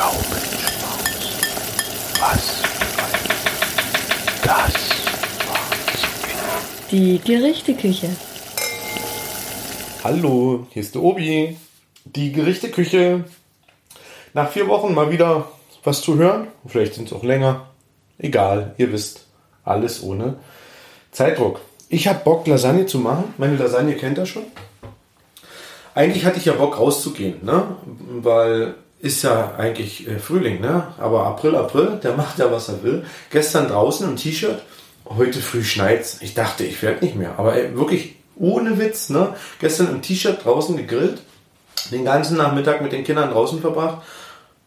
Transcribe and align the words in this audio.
Pflaumenschmaus. 0.00 1.42
Was 2.20 2.62
das 4.42 4.74
war 5.46 5.60
zu 5.98 6.08
Die 6.90 7.18
Gerichteküche. 7.18 8.08
Hallo, 10.02 10.66
hier 10.70 10.80
ist 10.80 10.94
der 10.94 11.02
Obi. 11.02 11.58
Die 12.06 12.32
Gerichteküche. 12.32 13.24
Nach 14.32 14.50
vier 14.50 14.68
Wochen 14.68 14.94
mal 14.94 15.10
wieder 15.10 15.50
was 15.84 16.00
zu 16.00 16.16
hören. 16.16 16.48
Vielleicht 16.66 16.94
sind 16.94 17.08
es 17.08 17.12
auch 17.12 17.22
länger. 17.22 17.68
Egal, 18.16 18.74
ihr 18.78 18.90
wisst, 18.92 19.26
alles 19.64 20.02
ohne 20.02 20.36
Zeitdruck. 21.12 21.60
Ich 21.90 22.08
habe 22.08 22.24
Bock, 22.24 22.46
Lasagne 22.46 22.86
zu 22.86 23.00
machen. 23.00 23.34
Meine 23.36 23.56
Lasagne 23.56 23.96
kennt 23.96 24.16
ihr 24.16 24.24
schon. 24.24 24.44
Eigentlich 25.94 26.24
hatte 26.24 26.38
ich 26.38 26.46
ja 26.46 26.54
Bock 26.54 26.78
rauszugehen, 26.78 27.44
ne? 27.44 27.76
Weil 28.22 28.76
ist 29.00 29.22
ja 29.22 29.54
eigentlich 29.56 30.06
äh, 30.06 30.18
Frühling, 30.18 30.60
ne? 30.60 30.88
Aber 30.98 31.26
April, 31.26 31.56
April, 31.56 31.98
der 32.02 32.12
macht 32.16 32.38
ja, 32.38 32.50
was 32.50 32.68
er 32.68 32.82
will. 32.82 33.04
Gestern 33.30 33.68
draußen 33.68 34.08
im 34.08 34.16
T-Shirt, 34.16 34.62
heute 35.06 35.40
früh 35.40 35.64
schneit's. 35.64 36.18
Ich 36.20 36.34
dachte, 36.34 36.64
ich 36.64 36.82
werde 36.82 37.04
nicht 37.04 37.16
mehr. 37.16 37.34
Aber 37.38 37.54
ey, 37.56 37.76
wirklich 37.76 38.16
ohne 38.36 38.78
Witz, 38.78 39.08
ne? 39.08 39.34
Gestern 39.58 39.88
im 39.88 40.02
T-Shirt 40.02 40.44
draußen 40.44 40.76
gegrillt, 40.76 41.20
den 41.90 42.04
ganzen 42.04 42.36
Nachmittag 42.36 42.82
mit 42.82 42.92
den 42.92 43.04
Kindern 43.04 43.30
draußen 43.30 43.60
verbracht. 43.60 44.02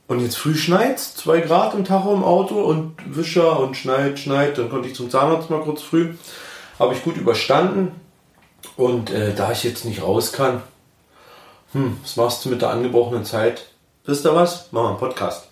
Und 0.08 0.20
jetzt 0.20 0.38
früh 0.38 0.56
schneit's, 0.56 1.16
zwei 1.16 1.40
Grad 1.40 1.73
im 1.73 1.86
Tacho 1.86 2.14
im 2.14 2.23
Auto 2.23 2.62
und 2.62 2.95
Wischer 3.06 3.59
und 3.59 3.78
schneit, 3.78 4.20
schneit. 4.20 4.58
Dann 4.58 4.70
konnte 4.70 4.90
ich 4.90 4.95
zum 4.95 5.09
Zahnarzt 5.09 5.50
mal 5.50 5.62
kurz 5.62 5.81
früh. 5.81 6.16
Habe 6.78 6.94
ich 6.94 7.04
gut 7.04 7.18
überstanden. 7.18 7.92
Und 8.76 9.12
äh, 9.12 9.34
da 9.34 9.52
ich 9.52 9.64
jetzt 9.64 9.86
nicht 9.86 10.02
raus 10.02 10.34
kann, 10.34 10.62
hm, 11.72 11.98
was 12.02 12.16
machst 12.18 12.45
du 12.45 12.50
mit 12.50 12.62
der 12.62 12.70
angebrochenen 12.70 13.26
Zeit? 13.26 13.73
Wisst 14.06 14.26
ihr 14.26 14.36
was? 14.36 14.70
Machen 14.74 14.84
wir 14.84 14.90
einen 14.90 14.98
Podcast. 14.98 15.48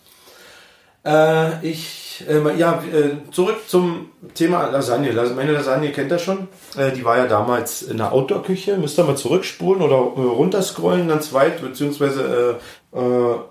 Äh, 1.06 1.66
ich, 1.66 2.26
äh, 2.28 2.58
ja, 2.58 2.84
äh, 2.94 3.12
zurück 3.32 3.60
zum 3.66 4.10
Thema 4.34 4.68
Lasagne. 4.68 5.14
Meine 5.36 5.54
Lasagne 5.54 5.94
kennt 5.94 6.12
ihr 6.12 6.20
schon. 6.20 6.50
Äh, 6.76 6.92
die 6.92 7.06
war 7.06 7.16
ja 7.18 7.28
damals 7.28 7.82
in 7.82 7.96
der 7.98 8.12
Outdoor-Küche. 8.12 8.76
Müsst 8.78 9.00
ihr 9.00 9.06
mal 9.06 9.16
zurückspulen 9.16 9.82
oder 9.82 9.96
äh, 9.96 10.28
runterscrollen 10.28 11.08
ganz 11.08 11.32
weit, 11.32 11.62
beziehungsweise 11.62 12.60
äh, 12.94 13.00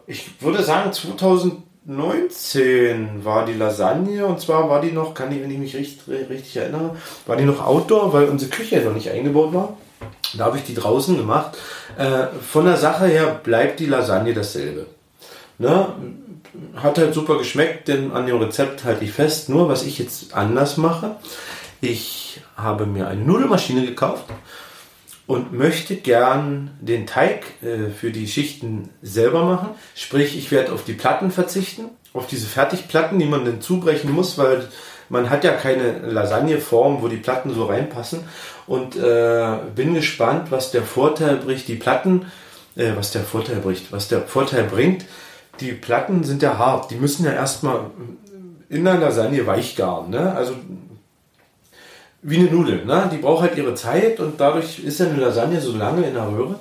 ich 0.07 0.43
würde 0.43 0.63
sagen 0.63 0.93
2019 0.93 3.25
war 3.25 3.47
die 3.47 3.55
Lasagne 3.55 4.27
und 4.27 4.39
zwar 4.39 4.69
war 4.69 4.83
die 4.83 4.93
noch, 4.93 5.15
kann 5.15 5.33
ich, 5.33 5.43
wenn 5.43 5.51
ich 5.51 5.59
mich 5.59 5.75
richtig, 5.75 6.29
richtig 6.29 6.59
erinnere, 6.59 6.95
war 7.27 7.37
die 7.37 7.45
noch 7.45 7.67
Outdoor, 7.67 8.13
weil 8.13 8.29
unsere 8.29 8.51
Küche 8.51 8.83
noch 8.83 8.93
nicht 8.93 9.11
eingebaut 9.11 9.55
war. 9.55 9.79
Da 10.35 10.45
habe 10.45 10.59
ich 10.59 10.65
die 10.65 10.75
draußen 10.75 11.17
gemacht. 11.17 11.57
Äh, 11.97 12.27
von 12.41 12.65
der 12.65 12.77
Sache 12.77 13.07
her 13.07 13.41
bleibt 13.43 13.81
die 13.81 13.87
Lasagne 13.87 14.35
dasselbe. 14.35 14.87
Ne? 15.59 15.89
Hat 16.77 16.99
halt 16.99 17.15
super 17.15 17.39
geschmeckt, 17.39 17.89
denn 17.89 18.13
an 18.13 18.27
dem 18.27 18.39
Rezept 18.39 18.85
halte 18.85 19.05
ich 19.05 19.13
fest. 19.13 19.49
Nur 19.49 19.69
was 19.69 19.85
ich 19.85 19.99
jetzt 19.99 20.35
anders 20.35 20.77
mache, 20.77 21.17
ich 21.81 22.41
habe 22.57 22.87
mir 22.87 23.09
eine 23.09 23.23
Nudelmaschine 23.23 23.85
gekauft 23.85 24.25
und 25.27 25.53
möchte 25.53 25.97
gern 25.97 26.71
den 26.81 27.07
Teig 27.07 27.45
äh, 27.63 27.91
für 27.91 28.11
die 28.11 28.27
Schichten 28.27 28.91
selber 29.01 29.45
machen. 29.45 29.71
Sprich, 29.95 30.37
ich 30.37 30.51
werde 30.51 30.73
auf 30.73 30.85
die 30.85 30.93
Platten 30.93 31.31
verzichten, 31.31 31.85
auf 32.13 32.27
diese 32.27 32.47
Fertigplatten, 32.47 33.19
die 33.19 33.27
man 33.27 33.45
dann 33.45 33.61
zubrechen 33.61 34.11
muss, 34.11 34.39
weil 34.39 34.69
man 35.11 35.29
hat 35.29 35.45
ja 35.45 35.53
keine 35.53 35.99
Lasagneform, 36.07 37.03
wo 37.03 37.09
die 37.09 37.17
Platten 37.17 37.53
so 37.53 37.67
reinpassen. 37.67 38.21
Und 38.67 38.97
äh, 38.97 39.57
bin 39.75 39.93
gespannt, 39.95 40.51
was 40.51 40.71
der 40.71 40.83
Vorteil 40.83 41.37
bricht. 41.37 41.67
Die 41.69 41.75
Platten, 41.75 42.27
äh, 42.77 42.93
was 42.95 43.11
der 43.11 43.23
Vorteil 43.23 43.57
bricht, 43.57 43.93
was 43.93 44.09
der 44.09 44.23
Vorteil 44.23 44.65
bringt. 44.65 45.05
Die 45.59 45.73
Platten 45.73 46.23
sind 46.23 46.43
ja 46.43 46.57
hart. 46.57 46.93
Die 46.93 46.95
müssen 46.95 47.27
ja 47.27 47.33
erstmal 47.33 47.91
in 48.69 48.85
der 48.85 48.99
Lasagne 48.99 49.45
weichgaren. 49.47 50.11
Ne? 50.11 50.33
Also 50.33 50.55
wie 52.23 52.39
eine 52.39 52.51
Nudel. 52.51 52.85
Ne? 52.85 53.11
Die 53.13 53.19
braucht 53.19 53.43
halt 53.43 53.59
ihre 53.59 53.75
Zeit 53.75 54.21
und 54.21 54.41
dadurch 54.41 54.79
ist 54.79 55.01
ja 55.01 55.07
eine 55.07 55.21
Lasagne 55.21 55.61
so 55.61 55.77
lange 55.77 56.07
in 56.07 56.15
der 56.15 56.29
Röhre. 56.29 56.55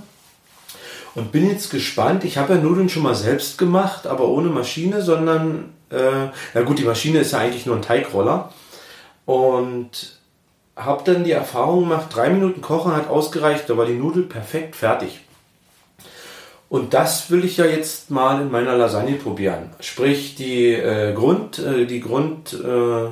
Und 1.14 1.32
bin 1.32 1.48
jetzt 1.48 1.70
gespannt. 1.70 2.24
Ich 2.24 2.38
habe 2.40 2.56
ja 2.56 2.62
Nudeln 2.62 2.90
schon 2.90 3.04
mal 3.04 3.16
selbst 3.16 3.60
gemacht, 3.60 4.08
aber 4.08 4.28
ohne 4.28 4.50
Maschine, 4.50 5.02
sondern 5.04 5.74
äh, 5.92 6.28
ja 6.54 6.62
gut, 6.64 6.80
die 6.80 6.84
Maschine 6.84 7.20
ist 7.20 7.32
ja 7.32 7.40
eigentlich 7.40 7.66
nur 7.66 7.76
ein 7.76 7.82
Teigroller. 7.82 8.52
Und 9.26 10.20
habe 10.76 11.04
dann 11.04 11.24
die 11.24 11.32
Erfahrung 11.32 11.82
gemacht, 11.82 12.08
drei 12.12 12.30
Minuten 12.30 12.62
kochen 12.62 12.96
hat 12.96 13.10
ausgereicht, 13.10 13.70
da 13.70 13.78
war 13.78 13.86
die 13.86 13.94
Nudel 13.94 14.24
perfekt 14.24 14.76
fertig. 14.76 15.20
Und 16.70 16.94
das 16.94 17.32
will 17.32 17.44
ich 17.44 17.58
ja 17.58 17.66
jetzt 17.66 18.12
mal 18.12 18.42
in 18.42 18.52
meiner 18.52 18.78
Lasagne 18.78 19.16
probieren. 19.16 19.72
Sprich, 19.80 20.36
die 20.36 20.72
äh, 20.72 21.14
Grund, 21.14 21.58
äh, 21.60 21.86
die 21.86 22.00
Grund, 22.00 22.54
äh, 22.54 23.10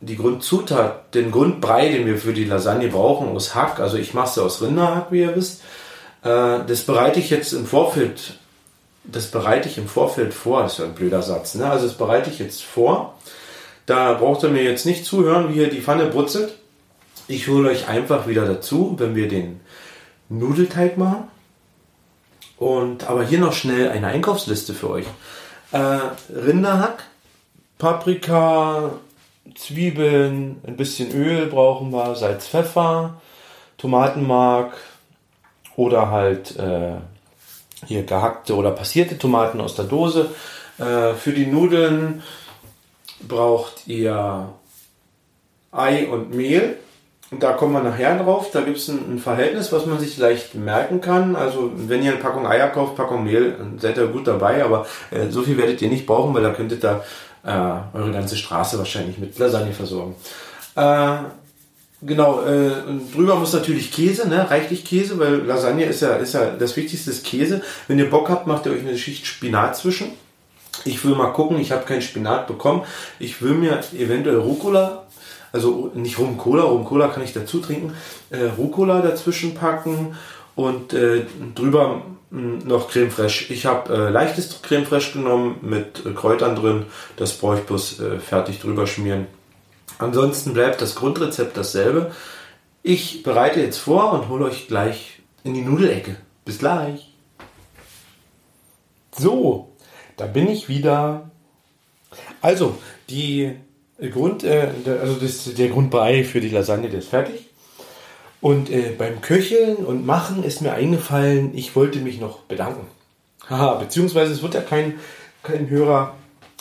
die 0.00 0.16
Grundzutat, 0.16 1.14
den 1.14 1.30
Grundbrei, 1.30 1.88
den 1.88 2.06
wir 2.06 2.18
für 2.18 2.34
die 2.34 2.44
Lasagne 2.44 2.88
brauchen, 2.88 3.28
aus 3.28 3.54
Hack. 3.54 3.80
Also 3.80 3.96
ich 3.96 4.12
mache 4.12 4.34
sie 4.34 4.42
aus 4.42 4.60
Rinderhack, 4.60 5.06
wie 5.10 5.20
ihr 5.20 5.34
wisst. 5.34 5.62
Äh, 6.22 6.60
das 6.66 6.82
bereite 6.82 7.18
ich 7.18 7.30
jetzt 7.30 7.54
im 7.54 7.64
Vorfeld 7.64 8.38
das 9.12 9.28
bereite 9.28 9.68
ich 9.68 9.78
im 9.78 9.88
Vorfeld 9.88 10.34
vor. 10.34 10.62
Das 10.62 10.72
ist 10.72 10.78
ja 10.78 10.84
ein 10.86 10.94
blöder 10.94 11.22
Satz. 11.22 11.54
Ne? 11.54 11.70
Also 11.70 11.86
das 11.86 11.96
bereite 11.96 12.30
ich 12.30 12.38
jetzt 12.38 12.62
vor. 12.62 13.14
Da 13.86 14.14
braucht 14.14 14.42
ihr 14.42 14.50
mir 14.50 14.62
jetzt 14.62 14.86
nicht 14.86 15.04
zuhören, 15.04 15.48
wie 15.48 15.54
hier 15.54 15.70
die 15.70 15.80
Pfanne 15.80 16.06
brutzelt. 16.06 16.54
Ich 17.28 17.48
hole 17.48 17.70
euch 17.70 17.88
einfach 17.88 18.26
wieder 18.26 18.46
dazu, 18.46 18.94
wenn 18.98 19.14
wir 19.14 19.28
den 19.28 19.60
Nudelteig 20.28 20.96
machen. 20.96 21.28
Und 22.56 23.08
aber 23.08 23.24
hier 23.24 23.38
noch 23.38 23.52
schnell 23.52 23.90
eine 23.90 24.08
Einkaufsliste 24.08 24.74
für 24.74 24.90
euch. 24.90 25.06
Äh, 25.72 25.98
Rinderhack, 26.34 27.04
Paprika, 27.78 28.90
Zwiebeln, 29.54 30.60
ein 30.66 30.76
bisschen 30.76 31.12
Öl 31.12 31.46
brauchen 31.46 31.90
wir, 31.90 32.14
Salz, 32.14 32.46
Pfeffer, 32.46 33.20
Tomatenmark 33.78 34.74
oder 35.76 36.10
halt 36.10 36.56
äh, 36.56 36.96
hier 37.86 38.04
gehackte 38.04 38.54
oder 38.56 38.70
passierte 38.70 39.18
Tomaten 39.18 39.60
aus 39.60 39.74
der 39.74 39.86
Dose. 39.86 40.30
Äh, 40.78 41.14
für 41.14 41.32
die 41.32 41.46
Nudeln 41.46 42.22
braucht 43.26 43.86
ihr 43.86 44.48
Ei 45.72 46.08
und 46.08 46.34
Mehl. 46.34 46.76
Und 47.30 47.42
da 47.44 47.52
kommen 47.52 47.72
wir 47.72 47.82
nachher 47.82 48.18
drauf. 48.18 48.50
Da 48.52 48.60
gibt 48.62 48.78
es 48.78 48.88
ein, 48.88 49.14
ein, 49.14 49.18
Verhältnis, 49.18 49.72
was 49.72 49.86
man 49.86 50.00
sich 50.00 50.18
leicht 50.18 50.56
merken 50.56 51.00
kann. 51.00 51.36
Also 51.36 51.70
wenn 51.76 52.02
ihr 52.02 52.12
eine 52.12 52.20
Packung 52.20 52.46
Eier 52.46 52.68
kauft, 52.68 52.96
Packung 52.96 53.24
Mehl, 53.24 53.54
seid 53.78 53.98
ihr 53.98 54.08
gut 54.08 54.26
dabei. 54.26 54.64
Aber 54.64 54.86
äh, 55.10 55.28
so 55.30 55.42
viel 55.42 55.56
werdet 55.56 55.80
ihr 55.80 55.88
nicht 55.88 56.06
brauchen, 56.06 56.34
weil 56.34 56.42
da 56.42 56.50
könntet 56.50 56.84
ihr 56.84 57.04
äh, 57.44 57.96
eure 57.96 58.12
ganze 58.12 58.36
Straße 58.36 58.78
wahrscheinlich 58.78 59.18
mit 59.18 59.38
Lasagne 59.38 59.72
versorgen. 59.72 60.16
Äh, 60.74 61.18
Genau, 62.02 62.40
äh, 62.42 62.70
drüber 63.12 63.36
muss 63.36 63.52
natürlich 63.52 63.92
Käse, 63.92 64.26
ne? 64.26 64.50
reichlich 64.50 64.86
Käse, 64.86 65.18
weil 65.18 65.42
Lasagne 65.42 65.84
ist 65.84 66.00
ja, 66.00 66.14
ist 66.14 66.32
ja 66.32 66.50
das 66.50 66.74
Wichtigste 66.76 67.10
ist 67.10 67.26
Käse. 67.26 67.60
Wenn 67.88 67.98
ihr 67.98 68.08
Bock 68.08 68.30
habt, 68.30 68.46
macht 68.46 68.64
ihr 68.64 68.72
euch 68.72 68.80
eine 68.80 68.96
Schicht 68.96 69.26
Spinat 69.26 69.76
zwischen. 69.76 70.12
Ich 70.86 71.04
will 71.04 71.14
mal 71.14 71.32
gucken, 71.32 71.60
ich 71.60 71.72
habe 71.72 71.84
keinen 71.84 72.00
Spinat 72.00 72.46
bekommen. 72.46 72.82
Ich 73.18 73.42
will 73.42 73.52
mir 73.52 73.80
eventuell 73.92 74.38
Rucola, 74.38 75.04
also 75.52 75.90
nicht 75.94 76.18
Rum 76.18 76.38
Cola, 76.38 76.62
Rum 76.62 76.86
Cola 76.86 77.08
kann 77.08 77.22
ich 77.22 77.34
dazu 77.34 77.60
trinken, 77.60 77.92
äh, 78.30 78.44
Rucola 78.44 79.02
dazwischen 79.02 79.54
packen 79.54 80.16
und 80.54 80.94
äh, 80.94 81.26
drüber 81.54 82.00
mh, 82.30 82.64
noch 82.64 82.88
Creme 82.88 83.10
Fraiche. 83.10 83.52
Ich 83.52 83.66
habe 83.66 83.92
äh, 83.94 84.08
leichtes 84.08 84.62
Creme 84.62 84.86
Fraiche 84.86 85.18
genommen 85.18 85.58
mit 85.60 86.06
äh, 86.06 86.12
Kräutern 86.12 86.56
drin. 86.56 86.86
Das 87.16 87.34
brauche 87.34 87.58
ich 87.58 87.64
bloß 87.64 88.00
äh, 88.00 88.18
fertig 88.20 88.60
drüber 88.60 88.86
schmieren. 88.86 89.26
Ansonsten 90.00 90.54
bleibt 90.54 90.80
das 90.80 90.94
Grundrezept 90.94 91.58
dasselbe. 91.58 92.12
Ich 92.82 93.22
bereite 93.22 93.60
jetzt 93.60 93.78
vor 93.78 94.12
und 94.14 94.30
hole 94.30 94.46
euch 94.46 94.66
gleich 94.66 95.20
in 95.44 95.52
die 95.52 95.60
Nudelecke. 95.60 96.16
Bis 96.46 96.58
gleich. 96.58 97.12
So, 99.16 99.68
da 100.16 100.26
bin 100.26 100.48
ich 100.48 100.70
wieder. 100.70 101.30
Also, 102.40 102.78
die 103.10 103.54
Grund, 104.10 104.42
äh, 104.42 104.70
also 104.86 105.16
das, 105.16 105.52
der 105.52 105.68
Grundbrei 105.68 106.24
für 106.24 106.40
die 106.40 106.48
Lasagne, 106.48 106.88
der 106.88 107.00
ist 107.00 107.10
fertig. 107.10 107.50
Und 108.40 108.70
äh, 108.70 108.94
beim 108.96 109.20
Köcheln 109.20 109.76
und 109.76 110.06
Machen 110.06 110.44
ist 110.44 110.62
mir 110.62 110.72
eingefallen, 110.72 111.54
ich 111.54 111.76
wollte 111.76 111.98
mich 111.98 112.18
noch 112.18 112.38
bedanken. 112.40 112.86
Haha, 113.50 113.74
beziehungsweise 113.74 114.32
es 114.32 114.42
wird 114.42 114.54
ja 114.54 114.62
kein, 114.62 114.98
kein 115.42 115.68
Hörer 115.68 116.14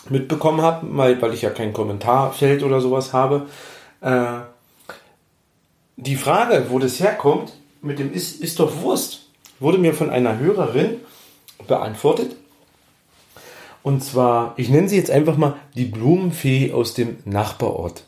mitbekommen 0.09 0.61
habe, 0.61 0.87
weil, 0.91 1.21
weil 1.21 1.33
ich 1.33 1.41
ja 1.41 1.49
kein 1.49 1.73
Kommentarfeld 1.73 2.63
oder 2.63 2.81
sowas 2.81 3.13
habe. 3.13 3.47
Äh, 4.01 4.39
die 5.97 6.15
Frage, 6.15 6.67
wo 6.69 6.79
das 6.79 6.99
herkommt, 6.99 7.53
mit 7.81 7.99
dem 7.99 8.13
ist, 8.13 8.41
ist 8.41 8.59
doch 8.59 8.81
Wurst, 8.81 9.27
wurde 9.59 9.77
mir 9.77 9.93
von 9.93 10.09
einer 10.09 10.39
Hörerin 10.39 10.97
beantwortet. 11.67 12.35
Und 13.83 14.03
zwar, 14.03 14.53
ich 14.57 14.69
nenne 14.69 14.89
sie 14.89 14.97
jetzt 14.97 15.11
einfach 15.11 15.37
mal 15.37 15.55
die 15.75 15.85
Blumenfee 15.85 16.73
aus 16.73 16.93
dem 16.93 17.17
Nachbarort. 17.25 18.03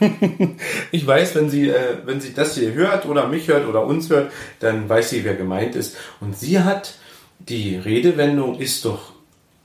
ich 0.90 1.06
weiß, 1.06 1.34
wenn 1.34 1.50
sie, 1.50 1.68
äh, 1.68 1.98
wenn 2.04 2.20
sie 2.20 2.32
das 2.32 2.54
hier 2.54 2.72
hört 2.72 3.06
oder 3.06 3.28
mich 3.28 3.48
hört 3.48 3.66
oder 3.66 3.84
uns 3.84 4.08
hört, 4.08 4.32
dann 4.60 4.88
weiß 4.88 5.10
sie, 5.10 5.24
wer 5.24 5.34
gemeint 5.34 5.74
ist. 5.74 5.96
Und 6.20 6.38
sie 6.38 6.60
hat 6.60 6.94
die 7.38 7.76
Redewendung 7.76 8.58
ist 8.58 8.84
doch 8.84 9.12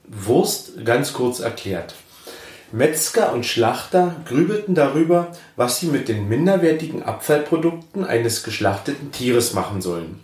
Wurst 0.07 0.86
ganz 0.86 1.13
kurz 1.13 1.40
erklärt. 1.40 1.96
Metzger 2.72 3.31
und 3.34 3.46
Schlachter 3.46 4.16
grübelten 4.25 4.75
darüber, 4.75 5.31
was 5.56 5.80
sie 5.80 5.88
mit 5.88 6.07
den 6.07 6.28
minderwertigen 6.28 7.04
Abfallprodukten 7.04 8.04
eines 8.04 8.44
geschlachteten 8.44 9.12
Tieres 9.12 9.54
machen 9.54 9.81
sollen. 9.81 10.19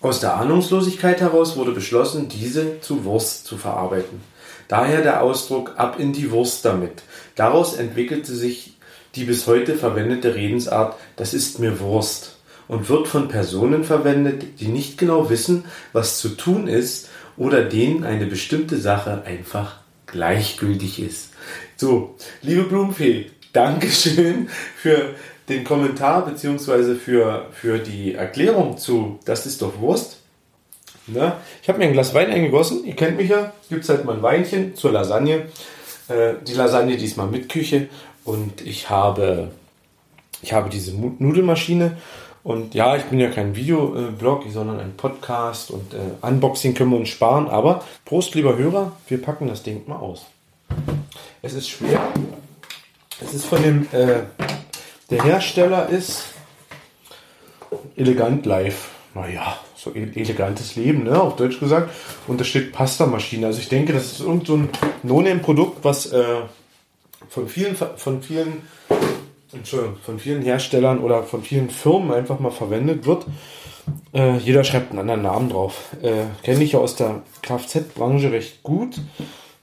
Aus 0.00 0.20
der 0.20 0.36
Ahnungslosigkeit 0.36 1.20
heraus 1.20 1.56
wurde 1.56 1.72
beschlossen, 1.72 2.28
diese 2.28 2.80
zu 2.80 3.04
Wurst 3.04 3.46
zu 3.46 3.56
verarbeiten. 3.56 4.20
Daher 4.68 5.02
der 5.02 5.22
Ausdruck 5.22 5.74
ab 5.76 5.98
in 5.98 6.12
die 6.12 6.30
Wurst 6.30 6.64
damit. 6.64 7.02
Daraus 7.36 7.74
entwickelte 7.74 8.34
sich 8.34 8.76
die 9.14 9.24
bis 9.24 9.46
heute 9.46 9.76
verwendete 9.76 10.34
Redensart 10.34 10.96
das 11.16 11.34
ist 11.34 11.58
mir 11.58 11.80
Wurst 11.80 12.36
und 12.66 12.88
wird 12.88 13.08
von 13.08 13.28
Personen 13.28 13.84
verwendet, 13.84 14.60
die 14.60 14.68
nicht 14.68 14.98
genau 14.98 15.30
wissen, 15.30 15.64
was 15.92 16.18
zu 16.18 16.30
tun 16.30 16.66
ist 16.66 17.08
oder 17.36 17.62
denen 17.62 18.04
eine 18.04 18.26
bestimmte 18.26 18.78
Sache 18.78 19.22
einfach 19.24 19.76
gleichgültig 20.06 21.00
ist. 21.00 21.32
So, 21.76 22.14
liebe 22.42 22.64
Blumenfee, 22.64 23.26
Dankeschön 23.52 24.48
für 24.76 25.14
den 25.48 25.64
Kommentar 25.64 26.24
bzw. 26.26 26.94
Für, 26.94 27.46
für 27.52 27.78
die 27.78 28.14
Erklärung 28.14 28.78
zu 28.78 29.18
Das 29.24 29.46
ist 29.46 29.62
doch 29.62 29.78
Wurst. 29.80 30.18
Na, 31.06 31.38
ich 31.62 31.68
habe 31.68 31.78
mir 31.78 31.84
ein 31.84 31.92
Glas 31.92 32.14
Wein 32.14 32.30
eingegossen. 32.30 32.84
Ihr 32.84 32.96
kennt 32.96 33.18
mich 33.18 33.28
ja. 33.28 33.52
Gibt 33.68 33.86
halt 33.88 34.04
mal 34.04 34.16
ein 34.16 34.22
Weinchen 34.22 34.74
zur 34.74 34.92
Lasagne. 34.92 35.46
Äh, 36.08 36.34
die 36.46 36.54
Lasagne 36.54 36.96
diesmal 36.96 37.26
mit 37.26 37.50
Küche. 37.50 37.88
Und 38.24 38.62
ich 38.62 38.88
habe, 38.88 39.50
ich 40.40 40.54
habe 40.54 40.70
diese 40.70 40.92
Nudelmaschine 40.94 41.98
und 42.44 42.74
ja, 42.74 42.94
ich 42.94 43.04
bin 43.04 43.18
ja 43.18 43.30
kein 43.30 43.56
Videoblog, 43.56 44.44
sondern 44.50 44.78
ein 44.78 44.98
Podcast 44.98 45.70
und 45.70 45.94
äh, 45.94 46.26
Unboxing 46.26 46.74
können 46.74 46.90
wir 46.90 46.98
uns 46.98 47.08
sparen. 47.08 47.48
Aber 47.48 47.82
Prost, 48.04 48.34
lieber 48.34 48.58
Hörer, 48.58 48.92
wir 49.08 49.20
packen 49.20 49.48
das 49.48 49.62
Ding 49.62 49.82
mal 49.86 49.96
aus. 49.96 50.26
Es 51.40 51.54
ist 51.54 51.70
schwer. 51.70 52.00
Es 53.18 53.32
ist 53.32 53.46
von 53.46 53.62
dem, 53.62 53.86
äh, 53.92 54.24
der 55.08 55.24
Hersteller 55.24 55.88
ist 55.88 56.26
Elegant 57.96 58.44
Life. 58.44 58.90
Naja, 59.14 59.56
so 59.74 59.94
e-, 59.94 60.12
elegantes 60.14 60.76
Leben, 60.76 61.04
ne, 61.04 61.18
auf 61.18 61.36
Deutsch 61.36 61.58
gesagt. 61.60 61.90
Und 62.26 62.40
da 62.40 62.44
steht 62.44 62.72
Pasta-Maschine. 62.72 63.46
Also 63.46 63.60
ich 63.60 63.70
denke, 63.70 63.94
das 63.94 64.12
ist 64.12 64.20
irgend 64.20 64.46
so 64.46 64.56
ein 64.56 64.68
No-Name-Produkt, 65.02 65.82
was 65.82 66.12
äh, 66.12 66.40
von 67.26 67.48
vielen, 67.48 67.74
von 67.74 68.22
vielen 68.22 68.68
Entschuldigung, 69.54 69.96
von 70.02 70.18
vielen 70.18 70.42
Herstellern 70.42 70.98
oder 70.98 71.22
von 71.22 71.42
vielen 71.42 71.70
Firmen 71.70 72.12
einfach 72.12 72.38
mal 72.40 72.50
verwendet 72.50 73.06
wird. 73.06 73.26
Äh, 74.12 74.38
jeder 74.38 74.64
schreibt 74.64 74.90
einen 74.90 75.00
anderen 75.00 75.22
Namen 75.22 75.50
drauf. 75.50 75.94
Äh, 76.02 76.24
Kenne 76.42 76.64
ich 76.64 76.72
ja 76.72 76.78
aus 76.78 76.96
der 76.96 77.22
Kfz-Branche 77.42 78.32
recht 78.32 78.62
gut. 78.62 78.96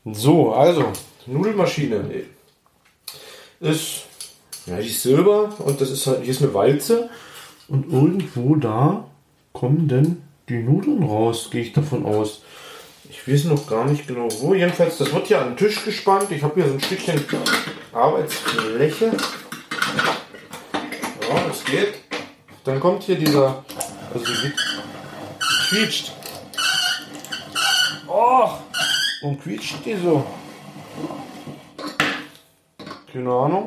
So, 0.05 0.51
also, 0.53 0.85
Nudelmaschine 1.25 2.03
ist, 3.59 4.05
ja, 4.65 4.77
die 4.77 4.87
ist 4.87 5.03
silber 5.03 5.49
und 5.59 5.79
das 5.79 5.91
ist 5.91 6.07
halt, 6.07 6.21
hier 6.21 6.31
ist 6.31 6.41
eine 6.41 6.53
Walze 6.53 7.09
und 7.67 7.91
irgendwo 7.91 8.55
da 8.55 9.05
kommen 9.53 9.87
denn 9.87 10.23
die 10.49 10.63
Nudeln 10.63 11.03
raus, 11.03 11.49
gehe 11.51 11.61
ich 11.61 11.73
davon 11.73 12.05
aus. 12.05 12.41
Ich 13.09 13.27
weiß 13.27 13.45
noch 13.45 13.67
gar 13.67 13.85
nicht 13.85 14.07
genau 14.07 14.27
wo. 14.39 14.53
Jedenfalls, 14.53 14.97
das 14.97 15.13
wird 15.13 15.27
hier 15.27 15.41
an 15.41 15.49
den 15.49 15.57
Tisch 15.57 15.83
gespannt. 15.83 16.31
Ich 16.31 16.41
habe 16.43 16.55
hier 16.55 16.67
so 16.67 16.73
ein 16.73 16.79
Stückchen 16.79 17.21
Arbeitsfläche. 17.93 19.11
Geht. 21.71 21.93
Dann 22.65 22.81
kommt 22.81 23.03
hier 23.03 23.15
dieser. 23.15 23.63
Also 24.13 24.25
die 24.25 24.51
quietscht. 25.69 26.11
Oh! 28.07 28.49
Und 29.21 29.41
quietscht 29.41 29.77
die 29.85 29.95
so? 29.95 30.25
Keine 33.13 33.31
Ahnung. 33.31 33.65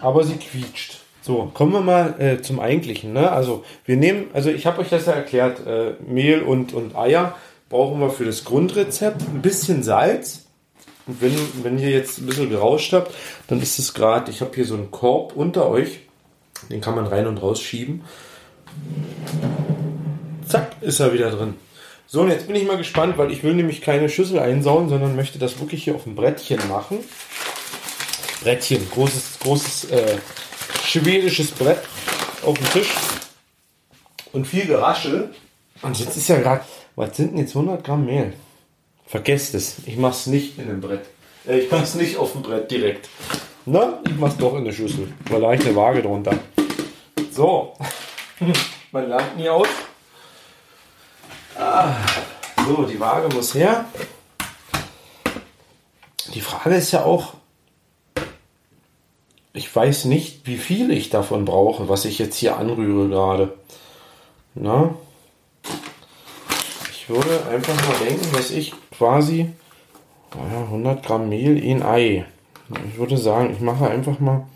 Aber 0.00 0.24
sie 0.24 0.36
quietscht. 0.38 0.98
So, 1.22 1.52
kommen 1.54 1.72
wir 1.72 1.82
mal 1.82 2.20
äh, 2.20 2.42
zum 2.42 2.58
Eigentlichen. 2.58 3.12
Ne? 3.12 3.30
Also 3.30 3.64
wir 3.84 3.96
nehmen, 3.96 4.30
also 4.32 4.50
ich 4.50 4.66
habe 4.66 4.80
euch 4.80 4.88
das 4.88 5.06
ja 5.06 5.12
erklärt, 5.12 5.64
äh, 5.64 5.92
Mehl 6.04 6.42
und, 6.42 6.72
und 6.72 6.96
Eier 6.96 7.36
brauchen 7.68 8.00
wir 8.00 8.10
für 8.10 8.24
das 8.24 8.44
Grundrezept 8.44 9.22
ein 9.22 9.40
bisschen 9.40 9.84
Salz, 9.84 10.46
und 11.06 11.20
wenn, 11.20 11.36
wenn 11.62 11.78
ihr 11.78 11.90
jetzt 11.90 12.18
ein 12.18 12.26
bisschen 12.26 12.50
gerauscht 12.50 12.92
habt, 12.92 13.12
dann 13.48 13.60
ist 13.60 13.78
es 13.78 13.94
gerade, 13.94 14.30
ich 14.30 14.40
habe 14.40 14.52
hier 14.54 14.64
so 14.64 14.74
einen 14.74 14.90
Korb 14.90 15.36
unter 15.36 15.68
euch, 15.68 16.00
den 16.68 16.80
kann 16.80 16.94
man 16.94 17.06
rein 17.06 17.26
und 17.26 17.38
raus 17.38 17.60
schieben. 17.60 18.02
Zack, 20.46 20.76
ist 20.80 21.00
er 21.00 21.12
wieder 21.12 21.30
drin. 21.30 21.54
So, 22.06 22.22
und 22.22 22.30
jetzt 22.30 22.48
bin 22.48 22.56
ich 22.56 22.66
mal 22.66 22.76
gespannt, 22.76 23.18
weil 23.18 23.30
ich 23.30 23.44
will 23.44 23.54
nämlich 23.54 23.82
keine 23.82 24.08
Schüssel 24.08 24.40
einsauen, 24.40 24.88
sondern 24.88 25.14
möchte 25.14 25.38
das 25.38 25.60
wirklich 25.60 25.84
hier 25.84 25.94
auf 25.94 26.04
dem 26.04 26.16
Brettchen 26.16 26.58
machen. 26.68 26.98
Brettchen, 28.42 28.90
großes, 28.90 29.38
großes 29.40 29.90
äh, 29.90 30.18
schwedisches 30.82 31.52
Brett 31.52 31.78
auf 32.44 32.58
dem 32.58 32.70
Tisch. 32.70 32.90
Und 34.32 34.46
viel 34.46 34.66
Geraschel. 34.66 35.30
Und 35.82 35.98
jetzt 36.00 36.16
ist 36.16 36.28
ja 36.28 36.38
gerade, 36.38 36.62
was 36.96 37.16
sind 37.16 37.32
denn 37.32 37.38
jetzt 37.38 37.54
100 37.54 37.84
Gramm 37.84 38.06
Mehl? 38.06 38.32
Vergesst 39.06 39.54
es. 39.54 39.76
Ich 39.86 39.96
mache 39.96 40.12
es 40.12 40.26
nicht 40.26 40.58
in 40.58 40.66
dem 40.66 40.80
Brett. 40.80 41.02
Äh, 41.46 41.60
ich 41.60 41.70
mache 41.70 41.84
es 41.84 41.94
nicht 41.94 42.16
auf 42.16 42.32
dem 42.32 42.42
Brett 42.42 42.70
direkt. 42.70 43.08
Na, 43.66 44.00
ich 44.06 44.16
mache 44.16 44.32
es 44.32 44.36
doch 44.36 44.56
in 44.56 44.64
der 44.64 44.72
Schüssel. 44.72 45.12
Weil 45.28 45.40
da 45.40 45.52
ich 45.52 45.64
eine 45.64 45.76
Waage 45.76 46.02
drunter. 46.02 46.38
So. 47.30 47.74
Man 48.92 49.08
lernt 49.08 49.36
nie 49.36 49.48
aus. 49.48 49.68
Ah, 51.56 51.94
so, 52.66 52.84
die 52.84 52.98
Waage 52.98 53.34
muss 53.34 53.54
her. 53.54 53.84
Die 56.34 56.40
Frage 56.40 56.76
ist 56.76 56.92
ja 56.92 57.04
auch, 57.04 57.34
ich 59.52 59.74
weiß 59.74 60.06
nicht, 60.06 60.46
wie 60.46 60.56
viel 60.56 60.90
ich 60.90 61.10
davon 61.10 61.44
brauche, 61.44 61.88
was 61.88 62.04
ich 62.04 62.18
jetzt 62.18 62.36
hier 62.36 62.56
anrühre 62.56 63.08
gerade. 63.08 63.58
Na? 64.54 64.94
Ich 66.92 67.08
würde 67.08 67.46
einfach 67.48 67.74
mal 67.74 68.06
denken, 68.06 68.32
dass 68.32 68.50
ich 68.50 68.72
quasi 68.96 69.50
100 70.32 71.04
Gramm 71.04 71.28
Mehl 71.28 71.58
in 71.62 71.82
Ei. 71.82 72.24
Ich 72.88 72.98
würde 72.98 73.16
sagen, 73.16 73.52
ich 73.52 73.60
mache 73.60 73.88
einfach 73.88 74.20
mal 74.20 74.46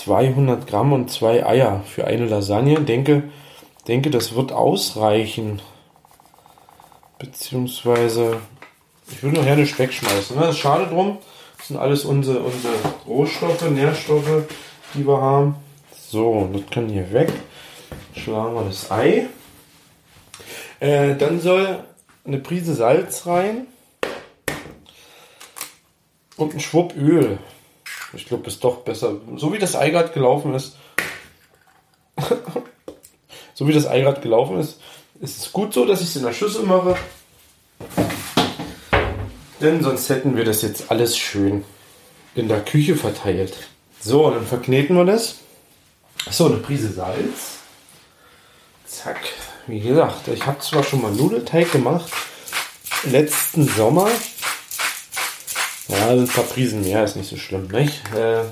200 0.00 0.66
Gramm 0.66 0.92
und 0.92 1.10
zwei 1.10 1.44
Eier 1.44 1.82
für 1.86 2.06
eine 2.06 2.24
Lasagne. 2.26 2.80
Denke, 2.80 3.24
denke, 3.86 4.10
das 4.10 4.34
wird 4.34 4.50
ausreichen. 4.50 5.60
Beziehungsweise, 7.18 8.38
ich 9.10 9.22
würde 9.22 9.36
noch 9.36 9.44
gerne 9.44 9.66
Speck 9.66 9.92
schmeißen. 9.92 10.38
Das 10.38 10.50
ist 10.50 10.58
schade 10.58 10.86
drum. 10.86 11.18
Das 11.58 11.68
sind 11.68 11.76
alles 11.76 12.06
unsere, 12.06 12.40
unsere 12.40 12.72
Rohstoffe, 13.06 13.68
Nährstoffe, 13.68 14.44
die 14.94 15.06
wir 15.06 15.20
haben. 15.20 15.56
So, 16.08 16.48
das 16.50 16.62
kann 16.70 16.88
hier 16.88 17.12
weg. 17.12 17.30
Schlagen 18.14 18.54
wir 18.54 18.64
das 18.64 18.90
Ei. 18.90 19.26
Äh, 20.80 21.14
dann 21.16 21.40
soll 21.40 21.84
eine 22.24 22.38
Prise 22.38 22.74
Salz 22.74 23.26
rein 23.26 23.66
und 26.38 26.54
ein 26.54 26.60
Schwupp 26.60 26.96
Öl. 26.96 27.38
Ich 28.12 28.26
glaube, 28.26 28.48
ist 28.48 28.64
doch 28.64 28.78
besser. 28.78 29.16
So 29.36 29.52
wie 29.52 29.58
das 29.58 29.76
Ei 29.76 29.90
gerade 29.90 30.12
gelaufen 30.12 30.54
ist, 30.54 30.76
so 33.54 33.68
wie 33.68 33.72
das 33.72 33.86
Ei 33.86 34.00
gerade 34.00 34.20
gelaufen 34.20 34.58
ist, 34.58 34.80
ist 35.20 35.38
es 35.38 35.52
gut 35.52 35.72
so, 35.72 35.84
dass 35.84 36.00
ich 36.00 36.08
es 36.08 36.16
in 36.16 36.24
der 36.24 36.32
Schüssel 36.32 36.64
mache. 36.64 36.96
Denn 39.60 39.82
sonst 39.82 40.08
hätten 40.08 40.36
wir 40.36 40.44
das 40.44 40.62
jetzt 40.62 40.90
alles 40.90 41.16
schön 41.16 41.64
in 42.34 42.48
der 42.48 42.64
Küche 42.64 42.96
verteilt. 42.96 43.54
So, 44.00 44.30
dann 44.30 44.46
verkneten 44.46 44.96
wir 44.96 45.04
das. 45.04 45.36
So, 46.30 46.46
eine 46.46 46.56
Prise 46.56 46.90
Salz. 46.92 47.58
Zack, 48.86 49.20
wie 49.66 49.80
gesagt, 49.80 50.28
ich 50.28 50.46
habe 50.46 50.58
zwar 50.60 50.82
schon 50.82 51.02
mal 51.02 51.12
Nudelteig 51.12 51.70
gemacht, 51.70 52.10
letzten 53.04 53.68
Sommer. 53.68 54.08
Ja, 55.90 56.10
ein 56.10 56.28
paar 56.28 56.44
Prisen 56.44 56.82
mehr 56.82 57.02
ist 57.02 57.16
nicht 57.16 57.28
so 57.28 57.36
schlimm, 57.36 57.66
nicht? 57.66 58.00
Äh, 58.14 58.44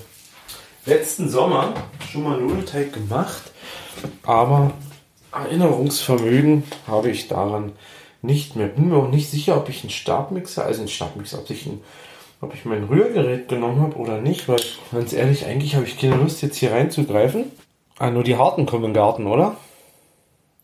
letzten 0.86 1.28
Sommer 1.28 1.72
schon 2.10 2.24
mal 2.24 2.36
Nudelteig 2.36 2.92
gemacht, 2.92 3.52
aber 4.24 4.72
Erinnerungsvermögen 5.32 6.64
habe 6.88 7.10
ich 7.10 7.28
daran 7.28 7.72
nicht 8.22 8.56
mehr. 8.56 8.66
Bin 8.66 8.88
mir 8.88 8.96
auch 8.96 9.08
nicht 9.08 9.30
sicher, 9.30 9.56
ob 9.56 9.68
ich 9.68 9.82
einen 9.82 9.90
Stabmixer, 9.90 10.64
also 10.64 10.80
einen 10.80 10.88
Stabmixer, 10.88 11.38
ob 11.38 11.48
ich, 11.50 11.66
ein, 11.66 11.80
ob 12.40 12.54
ich 12.54 12.64
mein 12.64 12.82
Rührgerät 12.82 13.48
genommen 13.48 13.82
habe 13.82 13.96
oder 13.98 14.20
nicht, 14.20 14.48
weil 14.48 14.60
ganz 14.90 15.12
ehrlich, 15.12 15.46
eigentlich 15.46 15.76
habe 15.76 15.84
ich 15.84 15.96
keine 15.96 16.16
Lust, 16.16 16.42
jetzt 16.42 16.56
hier 16.56 16.72
reinzugreifen. 16.72 17.52
Ah, 17.98 18.10
nur 18.10 18.24
die 18.24 18.36
Harten 18.36 18.66
kommen 18.66 18.86
im 18.86 18.94
Garten, 18.94 19.28
oder? 19.28 19.56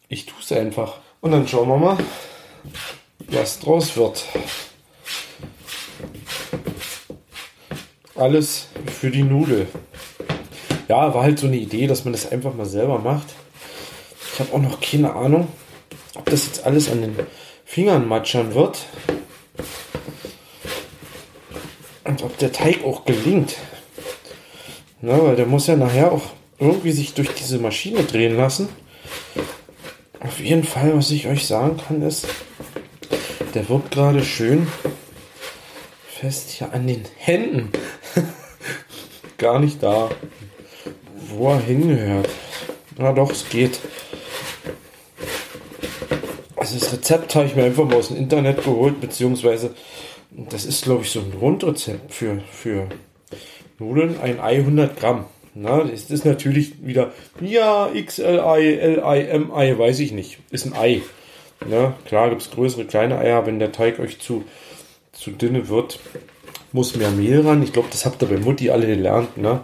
Ich 0.09 0.26
tue 0.26 0.40
es 0.40 0.50
einfach. 0.50 0.95
Und 1.21 1.31
dann 1.31 1.47
schauen 1.47 1.69
wir 1.69 1.76
mal, 1.76 1.99
was 3.28 3.61
draus 3.61 3.97
wird. 3.97 4.25
Alles 8.16 8.68
für 8.87 9.11
die 9.11 9.25
Nudel. 9.25 9.66
Ja, 10.87 11.12
war 11.14 11.25
halt 11.25 11.38
so 11.38 11.49
eine 11.49 11.56
Idee, 11.56 11.88
dass 11.88 12.04
man 12.04 12.12
das 12.12 12.30
einfach 12.30 12.54
mal 12.54 12.66
selber 12.66 12.99
macht. 13.00 13.26
Ich 14.33 14.40
habe 14.40 14.52
auch 14.52 14.61
noch 14.61 14.80
keine 14.80 15.14
Ahnung, 15.14 15.49
ob 16.14 16.26
das 16.26 16.47
jetzt 16.47 16.64
alles 16.64 16.90
an 16.90 17.00
den 17.00 17.16
Fingern 17.64 18.06
matschern 18.06 18.54
wird. 18.54 18.87
Und 22.04 22.23
ob 22.23 22.38
der 22.38 22.52
Teig 22.52 22.85
auch 22.85 23.04
gelingt. 23.04 23.56
Na, 25.00 25.21
weil 25.21 25.37
der 25.37 25.47
muss 25.47 25.66
ja 25.66 25.75
nachher 25.75 26.12
auch 26.12 26.26
irgendwie 26.61 26.92
sich 26.92 27.14
durch 27.14 27.30
diese 27.30 27.59
Maschine 27.59 28.04
drehen 28.04 28.37
lassen. 28.37 28.68
Auf 30.21 30.38
jeden 30.38 30.64
Fall, 30.64 30.97
was 30.97 31.11
ich 31.11 31.26
euch 31.26 31.47
sagen 31.47 31.78
kann, 31.78 32.00
ist, 32.02 32.28
der 33.54 33.68
wirkt 33.68 33.90
gerade 33.90 34.25
schön 34.25 34.68
fest 36.25 36.50
hier 36.50 36.73
an 36.73 36.87
den 36.87 37.04
Händen. 37.18 37.71
Gar 39.38 39.58
nicht 39.60 39.82
da, 39.82 40.10
wo 41.28 41.50
er 41.50 41.60
hingehört. 41.60 42.28
Na 42.96 43.12
doch, 43.12 43.30
es 43.30 43.48
geht. 43.48 43.80
Also 46.56 46.78
das 46.78 46.92
Rezept 46.92 47.34
habe 47.34 47.46
ich 47.46 47.56
mir 47.56 47.64
einfach 47.64 47.84
mal 47.84 47.96
aus 47.96 48.08
dem 48.08 48.16
Internet 48.16 48.64
geholt, 48.64 49.00
beziehungsweise 49.00 49.74
das 50.30 50.64
ist, 50.64 50.84
glaube 50.84 51.02
ich, 51.02 51.10
so 51.10 51.20
ein 51.20 51.32
Rundrezept 51.38 52.12
für, 52.12 52.40
für 52.50 52.88
Nudeln, 53.78 54.18
ein 54.20 54.40
Ei 54.40 54.56
100 54.56 54.96
Gramm. 54.96 55.26
Na, 55.54 55.84
das 55.84 56.10
ist 56.10 56.24
natürlich 56.24 56.84
wieder, 56.84 57.12
ja, 57.40 57.88
XLI, 57.88 58.96
LI, 58.96 59.38
MI, 59.38 59.78
weiß 59.78 60.00
ich 60.00 60.10
nicht. 60.10 60.38
Ist 60.50 60.66
ein 60.66 60.74
Ei. 60.74 61.02
Ja, 61.70 61.94
klar 62.06 62.30
gibt 62.30 62.42
es 62.42 62.50
größere, 62.50 62.84
kleine 62.84 63.18
Eier. 63.18 63.46
Wenn 63.46 63.60
der 63.60 63.70
Teig 63.70 64.00
euch 64.00 64.18
zu, 64.18 64.44
zu 65.12 65.30
dünne 65.30 65.68
wird, 65.68 66.00
muss 66.75 66.97
mehr 66.97 67.11
Mehl 67.12 67.40
ran. 67.47 67.62
Ich 67.62 67.73
glaube, 67.73 67.88
das 67.90 68.04
habt 68.04 68.21
ihr 68.21 68.28
bei 68.28 68.37
Mutti 68.37 68.69
alle 68.69 68.87
gelernt. 68.87 69.37
Ne? 69.37 69.61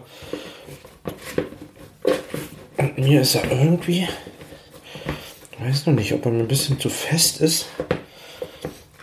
Und 2.79 2.99
mir 2.99 3.21
ist 3.23 3.35
er 3.35 3.51
irgendwie, 3.51 4.09
ich 5.51 5.67
weiß 5.67 5.87
noch 5.87 5.95
nicht, 5.95 6.15
ob 6.15 6.25
er 6.25 6.31
mir 6.31 6.39
ein 6.39 6.49
bisschen 6.49 6.79
zu 6.79 6.89
fest 6.89 7.41
ist. 7.41 7.67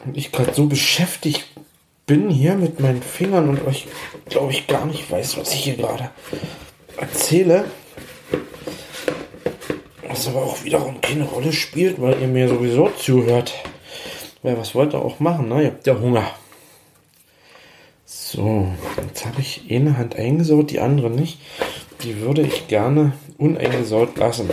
Und 0.06 0.16
ich 0.16 0.32
gerade 0.32 0.54
so 0.54 0.68
beschäftigt 0.68 1.48
bin 2.06 2.30
hier 2.30 2.56
mit 2.56 2.80
meinen 2.80 3.04
Fingern 3.04 3.50
und 3.50 3.68
euch, 3.68 3.88
glaube 4.30 4.54
ich, 4.54 4.68
gar 4.68 4.86
nicht 4.86 5.12
weiß, 5.12 5.38
was 5.38 5.54
ich 5.54 5.66
hier 5.66 5.76
gerade 5.76 6.10
erzähle. 6.96 7.66
Was 10.08 10.30
aber 10.30 10.44
auch 10.44 10.64
wiederum 10.64 11.02
keine 11.02 11.26
Rolle 11.26 11.52
spielt, 11.52 12.02
weil 12.02 12.22
ihr 12.22 12.28
mir 12.30 12.48
sowieso 12.48 12.90
zuhört. 12.98 13.54
Weil 14.44 14.58
was 14.58 14.74
wollt 14.74 14.94
ihr 14.94 15.04
auch 15.04 15.20
machen, 15.20 15.50
ne? 15.50 15.64
Ihr 15.64 15.68
habt 15.68 15.86
ja 15.86 16.00
Hunger. 16.00 16.32
So, 18.32 18.68
jetzt 19.08 19.26
habe 19.26 19.40
ich 19.40 19.62
eine 19.70 19.98
Hand 19.98 20.16
eingesaut, 20.16 20.72
die 20.72 20.80
andere 20.80 21.10
nicht. 21.10 21.40
Die 22.04 22.20
würde 22.20 22.42
ich 22.42 22.68
gerne 22.68 23.14
uneingesaut 23.38 24.18
lassen. 24.18 24.50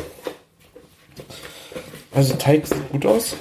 Also 2.12 2.34
Teig 2.34 2.66
sieht 2.66 2.90
gut 2.92 3.06
aus 3.06 3.36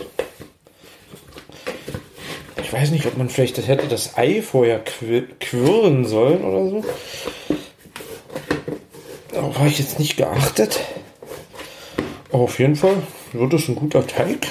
ich 2.74 2.80
weiß 2.80 2.90
nicht, 2.90 3.06
ob 3.06 3.20
man 3.20 3.30
vielleicht 3.30 3.60
das 3.60 3.68
hätte 3.68 3.88
das 3.88 4.18
Ei 4.18 4.42
vorher 4.42 4.84
quirlen 4.84 6.06
sollen 6.06 6.44
oder 6.44 6.70
so. 6.72 6.86
Darauf 9.32 9.60
habe 9.60 9.68
ich 9.68 9.78
jetzt 9.78 10.00
nicht 10.00 10.18
geachtet. 10.18 10.80
Aber 12.32 12.42
auf 12.42 12.58
jeden 12.58 12.76
Fall 12.76 12.96
wird 13.32 13.54
es 13.54 13.68
ein 13.68 13.76
guter 13.76 14.08
Teig. 14.08 14.48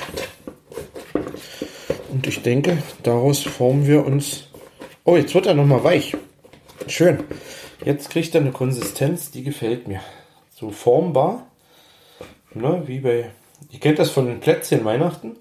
Und 2.13 2.25
ich 2.29 2.43
denke, 2.43 2.79
daraus 3.03 3.41
formen 3.43 3.89
wir 3.89 4.07
uns. 4.07 4.52
Oh, 5.05 5.17
jetzt 5.17 5.35
wird 5.35 5.47
er 5.47 5.55
nochmal 5.55 5.85
weich. 5.85 6.17
Schön. 6.87 7.25
Jetzt 7.85 8.11
kriegt 8.11 8.35
er 8.35 8.41
eine 8.41 8.53
Konsistenz, 8.53 9.31
die 9.31 9.43
gefällt 9.43 9.89
mir. 9.89 10.01
So 10.55 10.71
formbar. 10.71 11.47
Ne, 12.55 12.83
wie 12.87 13.01
bei. 13.01 13.31
Ihr 13.71 13.81
kennt 13.81 13.99
das 13.99 14.11
von 14.11 14.27
den 14.27 14.41
Plätzchen 14.41 14.85
Weihnachten 14.85 15.37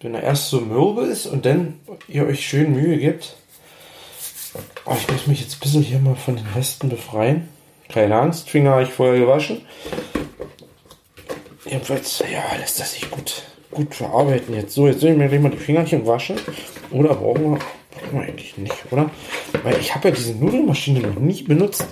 wenn 0.00 0.14
er 0.14 0.22
erst 0.22 0.50
so 0.50 0.60
mürbe 0.60 1.02
ist 1.02 1.26
und 1.26 1.46
dann 1.46 1.80
ihr 2.08 2.26
euch 2.26 2.46
schön 2.46 2.72
Mühe 2.72 2.98
gibt. 2.98 3.36
Oh, 4.84 4.94
ich 4.96 5.10
muss 5.10 5.26
mich 5.26 5.40
jetzt 5.40 5.56
ein 5.56 5.60
bisschen 5.60 5.82
hier 5.82 5.98
mal 5.98 6.14
von 6.14 6.36
den 6.36 6.46
Resten 6.54 6.88
befreien. 6.88 7.48
Keine 7.88 8.16
Angst, 8.16 8.50
Finger 8.50 8.72
habe 8.72 8.82
ich 8.82 8.90
vorher 8.90 9.18
gewaschen. 9.18 9.62
Jedenfalls, 11.64 12.20
ja, 12.20 12.56
lässt 12.58 12.78
das 12.78 12.92
sich 12.92 13.10
gut, 13.10 13.42
gut 13.70 13.94
verarbeiten 13.94 14.54
jetzt. 14.54 14.74
So, 14.74 14.86
jetzt 14.86 15.00
soll 15.00 15.10
ich 15.10 15.16
mir 15.16 15.28
gleich 15.28 15.40
mal 15.40 15.50
die 15.50 15.56
Fingerchen 15.56 16.06
waschen. 16.06 16.36
Oder 16.90 17.14
brauchen 17.14 17.52
wir 17.52 17.58
eigentlich 18.12 18.56
nicht, 18.58 18.74
oder? 18.90 19.10
Weil 19.62 19.78
ich 19.80 19.94
habe 19.94 20.08
ja 20.08 20.14
diese 20.14 20.34
Nudelmaschine 20.34 21.00
noch 21.00 21.18
nicht 21.18 21.46
benutzt. 21.46 21.86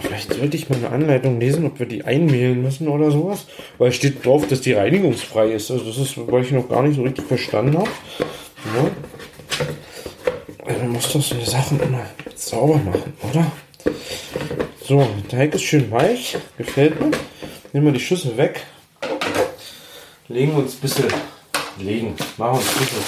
Vielleicht 0.00 0.34
sollte 0.34 0.56
ich 0.56 0.70
mal 0.70 0.76
eine 0.76 0.90
Anleitung 0.90 1.40
lesen, 1.40 1.66
ob 1.66 1.78
wir 1.78 1.86
die 1.86 2.04
einmehlen 2.04 2.62
müssen 2.62 2.88
oder 2.88 3.10
sowas. 3.10 3.46
Weil 3.78 3.92
steht 3.92 4.24
drauf, 4.24 4.46
dass 4.48 4.60
die 4.60 4.72
reinigungsfrei 4.72 5.52
ist. 5.52 5.70
Also 5.70 5.84
das 5.84 5.98
ist, 5.98 6.16
weil 6.16 6.42
ich 6.42 6.52
noch 6.52 6.68
gar 6.68 6.82
nicht 6.82 6.96
so 6.96 7.02
richtig 7.02 7.26
verstanden 7.26 7.76
habe. 7.78 7.90
Ja. 8.76 8.90
Also 10.64 10.80
man 10.80 10.92
muss 10.92 11.12
doch 11.12 11.22
so 11.22 11.40
Sachen 11.40 11.80
immer 11.80 12.06
sauber 12.34 12.78
machen, 12.78 13.12
oder? 13.30 13.52
So, 14.82 15.06
der 15.30 15.38
Teig 15.38 15.54
ist 15.54 15.62
schön 15.62 15.90
weich. 15.90 16.36
Gefällt 16.56 17.00
mir. 17.00 17.10
Nehmen 17.72 17.86
wir 17.86 17.92
die 17.92 18.00
Schüssel 18.00 18.36
weg. 18.36 18.62
Legen 20.28 20.54
uns 20.54 20.74
ein 20.74 20.80
bisschen, 20.80 21.04
legen, 21.78 22.14
machen 22.36 22.58
uns 22.58 22.68
ein 22.68 22.78
bisschen, 22.80 23.02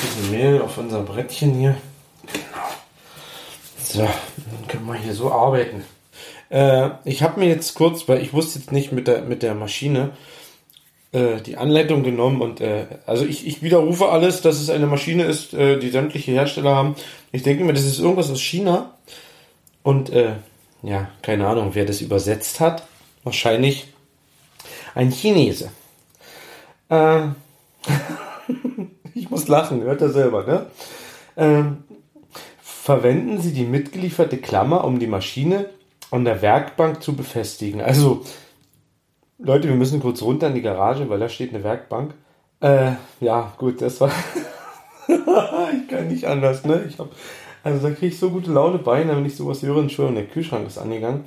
bisschen 0.00 0.30
Mehl 0.30 0.62
auf 0.62 0.78
unser 0.78 1.02
Brettchen 1.02 1.54
hier. 1.54 1.76
Genau. 2.32 2.66
So, 3.82 4.00
dann 4.00 4.68
können 4.68 4.86
wir 4.86 4.94
hier 4.94 5.14
so 5.14 5.32
arbeiten. 5.32 5.84
Äh, 6.50 6.90
ich 7.04 7.22
habe 7.22 7.40
mir 7.40 7.48
jetzt 7.48 7.74
kurz, 7.74 8.08
weil 8.08 8.22
ich 8.22 8.32
wusste 8.32 8.58
jetzt 8.58 8.72
nicht 8.72 8.92
mit 8.92 9.06
der, 9.06 9.22
mit 9.22 9.42
der 9.42 9.54
Maschine, 9.54 10.10
äh, 11.12 11.40
die 11.40 11.56
Anleitung 11.56 12.02
genommen 12.02 12.40
und 12.40 12.60
äh, 12.60 12.86
also 13.06 13.24
ich, 13.24 13.46
ich 13.46 13.62
widerrufe 13.62 14.08
alles, 14.08 14.42
dass 14.42 14.60
es 14.60 14.70
eine 14.70 14.86
Maschine 14.86 15.24
ist, 15.24 15.54
äh, 15.54 15.78
die 15.78 15.90
sämtliche 15.90 16.32
Hersteller 16.32 16.74
haben. 16.74 16.94
Ich 17.32 17.42
denke 17.42 17.64
mir, 17.64 17.72
das 17.72 17.84
ist 17.84 17.98
irgendwas 17.98 18.30
aus 18.30 18.40
China 18.40 18.94
und 19.82 20.10
äh, 20.10 20.34
ja, 20.82 21.08
keine 21.22 21.46
Ahnung, 21.46 21.70
wer 21.72 21.84
das 21.84 22.00
übersetzt 22.00 22.60
hat. 22.60 22.86
Wahrscheinlich 23.24 23.88
ein 24.94 25.10
Chinese. 25.10 25.70
Äh, 26.88 27.28
ich 29.14 29.30
muss 29.30 29.48
lachen, 29.48 29.82
hört 29.82 30.00
er 30.00 30.10
selber, 30.10 30.44
ne? 30.44 30.66
Ähm, 31.36 31.84
verwenden 32.60 33.40
Sie 33.40 33.52
die 33.52 33.64
mitgelieferte 33.64 34.38
Klammer, 34.38 34.84
um 34.84 34.98
die 34.98 35.06
Maschine 35.06 35.70
an 36.10 36.24
der 36.24 36.42
Werkbank 36.42 37.02
zu 37.02 37.16
befestigen. 37.16 37.80
Also, 37.80 38.22
Leute, 39.38 39.68
wir 39.68 39.74
müssen 39.74 40.00
kurz 40.00 40.22
runter 40.22 40.48
in 40.48 40.54
die 40.54 40.62
Garage, 40.62 41.08
weil 41.08 41.18
da 41.18 41.28
steht 41.28 41.52
eine 41.52 41.64
Werkbank. 41.64 42.14
Äh, 42.60 42.92
ja, 43.20 43.52
gut, 43.58 43.82
das 43.82 44.00
war. 44.00 44.10
ich 45.08 45.88
kann 45.88 46.08
nicht 46.08 46.24
anders, 46.26 46.64
ne? 46.64 46.84
Ich 46.88 46.98
hab, 46.98 47.08
also 47.62 47.88
da 47.88 47.94
kriege 47.94 48.06
ich 48.06 48.18
so 48.18 48.30
gute 48.30 48.52
Laune 48.52 48.78
bei, 48.78 49.06
wenn 49.06 49.26
ich 49.26 49.36
sowas 49.36 49.62
höre. 49.62 49.78
Entschuldigung, 49.78 50.14
der 50.14 50.32
Kühlschrank 50.32 50.66
ist 50.66 50.78
angegangen. 50.78 51.24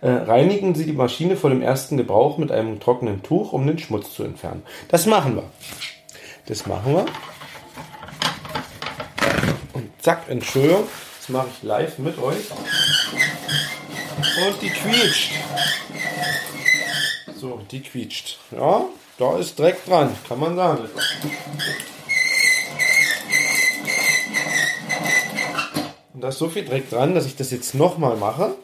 Äh, 0.00 0.10
reinigen 0.10 0.74
Sie 0.74 0.86
die 0.86 0.92
Maschine 0.92 1.36
vor 1.36 1.50
dem 1.50 1.60
ersten 1.60 1.96
Gebrauch 1.96 2.38
mit 2.38 2.50
einem 2.50 2.80
trockenen 2.80 3.22
Tuch, 3.22 3.52
um 3.52 3.66
den 3.66 3.78
Schmutz 3.78 4.14
zu 4.14 4.22
entfernen. 4.22 4.62
Das 4.88 5.06
machen 5.06 5.36
wir. 5.36 5.44
Das 6.46 6.66
machen 6.66 6.94
wir. 6.94 7.06
Und 9.72 9.90
zack, 10.02 10.28
Entschuldigung, 10.28 10.88
das 11.18 11.28
mache 11.28 11.48
ich 11.52 11.62
live 11.62 11.98
mit 11.98 12.18
euch. 12.18 12.50
Und 14.46 14.62
die 14.62 14.70
quietscht. 14.70 15.32
So, 17.36 17.60
die 17.70 17.82
quietscht. 17.82 18.38
Ja, 18.50 18.84
da 19.18 19.38
ist 19.38 19.58
Dreck 19.58 19.84
dran, 19.86 20.16
kann 20.28 20.40
man 20.40 20.56
sagen. 20.56 20.88
Und 26.12 26.20
da 26.20 26.28
ist 26.28 26.38
so 26.38 26.48
viel 26.48 26.64
Dreck 26.64 26.90
dran, 26.90 27.14
dass 27.14 27.26
ich 27.26 27.36
das 27.36 27.50
jetzt 27.50 27.74
nochmal 27.74 28.16
mache. 28.16 28.54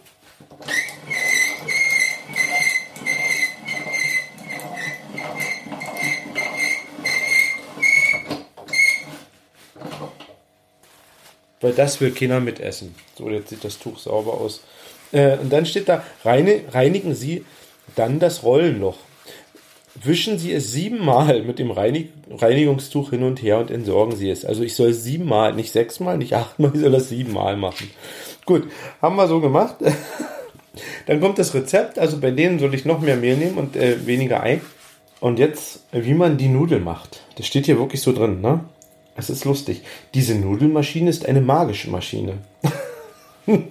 Weil 11.67 11.73
das 11.73 12.01
will 12.01 12.13
keiner 12.13 12.39
mitessen. 12.39 12.95
So, 13.19 13.29
jetzt 13.29 13.49
sieht 13.49 13.65
das 13.65 13.81
Tuch 13.81 13.99
sauber 13.99 14.35
aus. 14.35 14.63
Äh, 15.11 15.37
und 15.39 15.53
dann 15.53 15.67
steht 15.67 15.89
da, 15.89 16.05
reine, 16.25 16.61
reinigen 16.71 17.13
Sie 17.13 17.45
dann 17.97 18.21
das 18.21 18.45
Rollenloch. 18.45 18.99
Wischen 19.97 20.39
Sie 20.39 20.53
es 20.53 20.71
siebenmal 20.71 21.43
mit 21.43 21.59
dem 21.59 21.73
Reinig 21.73 22.11
Reinigungstuch 22.31 23.11
hin 23.11 23.25
und 23.25 23.43
her 23.43 23.59
und 23.59 23.73
entsorgen 23.73 24.15
Sie 24.15 24.31
es. 24.31 24.45
Also 24.45 24.63
ich 24.63 24.77
soll 24.77 24.93
siebenmal, 24.93 25.55
nicht 25.55 25.73
sechsmal, 25.73 26.19
nicht 26.19 26.35
achtmal, 26.35 26.71
ich 26.73 26.83
soll 26.83 26.93
das 26.93 27.09
siebenmal 27.09 27.57
machen. 27.57 27.91
Gut, 28.45 28.71
haben 29.03 29.17
wir 29.17 29.27
so 29.27 29.41
gemacht. 29.41 29.75
Dann 31.07 31.21
kommt 31.21 31.41
das 31.41 31.53
Rezept. 31.53 31.99
Also 31.99 32.21
bei 32.21 32.31
denen 32.31 32.61
soll 32.61 32.73
ich 32.77 32.85
noch 32.85 33.01
mehr 33.01 33.17
Mehl 33.17 33.37
nehmen 33.37 33.59
und 33.59 33.75
äh, 33.75 34.07
weniger 34.07 34.41
Ei. 34.41 34.61
Und 35.19 35.41
jetzt, 35.41 35.81
wie 35.91 36.15
man 36.15 36.39
die 36.39 36.47
Nudel 36.47 36.79
macht. 36.79 37.23
Das 37.35 37.49
steht 37.49 37.67
hier 37.67 37.77
wirklich 37.77 38.03
so 38.03 38.13
drin, 38.13 38.41
ne? 38.41 38.61
Es 39.17 39.31
ist 39.31 39.45
lustig. 39.45 39.83
Diese 40.15 40.35
Nudelmaschine 40.35 41.11
ist 41.11 41.27
eine 41.27 41.41
magische 41.41 41.91
Maschine. 41.91 42.39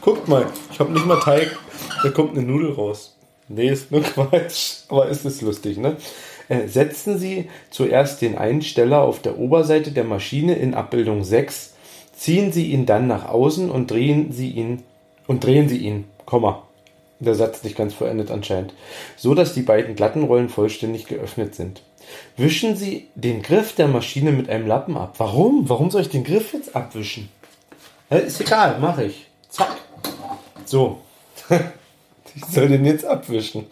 Guckt 0.00 0.28
mal, 0.28 0.46
ich 0.72 0.78
habe 0.80 0.92
nicht 0.92 1.06
mal 1.06 1.20
Teig, 1.20 1.56
da 2.02 2.10
kommt 2.10 2.36
eine 2.36 2.46
Nudel 2.46 2.72
raus. 2.72 3.16
Nee, 3.48 3.70
ist 3.70 3.90
nur 3.90 4.02
Quatsch, 4.02 4.84
aber 4.88 5.08
ist 5.08 5.24
es 5.24 5.40
lustig, 5.40 5.78
ne? 5.78 5.96
Äh, 6.48 6.66
setzen 6.68 7.18
Sie 7.18 7.48
zuerst 7.70 8.22
den 8.22 8.36
Einsteller 8.36 9.02
auf 9.02 9.20
der 9.22 9.38
Oberseite 9.38 9.92
der 9.92 10.04
Maschine 10.04 10.54
in 10.54 10.74
Abbildung 10.74 11.24
6 11.24 11.72
Ziehen 12.22 12.52
Sie 12.52 12.66
ihn 12.66 12.86
dann 12.86 13.08
nach 13.08 13.28
außen 13.28 13.68
und 13.68 13.90
drehen 13.90 14.30
Sie 14.30 14.50
ihn 14.50 14.82
und 15.26 15.44
drehen 15.44 15.68
Sie 15.68 15.78
ihn, 15.78 16.04
Komma. 16.24 16.62
Der 17.18 17.34
Satz 17.34 17.64
nicht 17.64 17.76
ganz 17.76 17.94
vollendet 17.94 18.30
anscheinend. 18.30 18.74
So 19.16 19.34
dass 19.34 19.54
die 19.54 19.62
beiden 19.62 19.96
Glattenrollen 19.96 20.48
vollständig 20.48 21.06
geöffnet 21.06 21.56
sind. 21.56 21.82
Wischen 22.36 22.76
Sie 22.76 23.08
den 23.14 23.42
Griff 23.42 23.74
der 23.74 23.88
Maschine 23.88 24.32
mit 24.32 24.48
einem 24.48 24.66
Lappen 24.66 24.96
ab. 24.96 25.14
Warum? 25.18 25.68
Warum 25.68 25.90
soll 25.90 26.02
ich 26.02 26.08
den 26.08 26.24
Griff 26.24 26.52
jetzt 26.52 26.74
abwischen? 26.74 27.28
Ist 28.10 28.40
egal, 28.40 28.78
mache 28.78 29.04
ich. 29.04 29.26
Zack. 29.48 29.76
So. 30.64 31.00
ich 32.34 32.44
soll 32.46 32.68
den 32.68 32.84
jetzt 32.84 33.04
abwischen. 33.04 33.66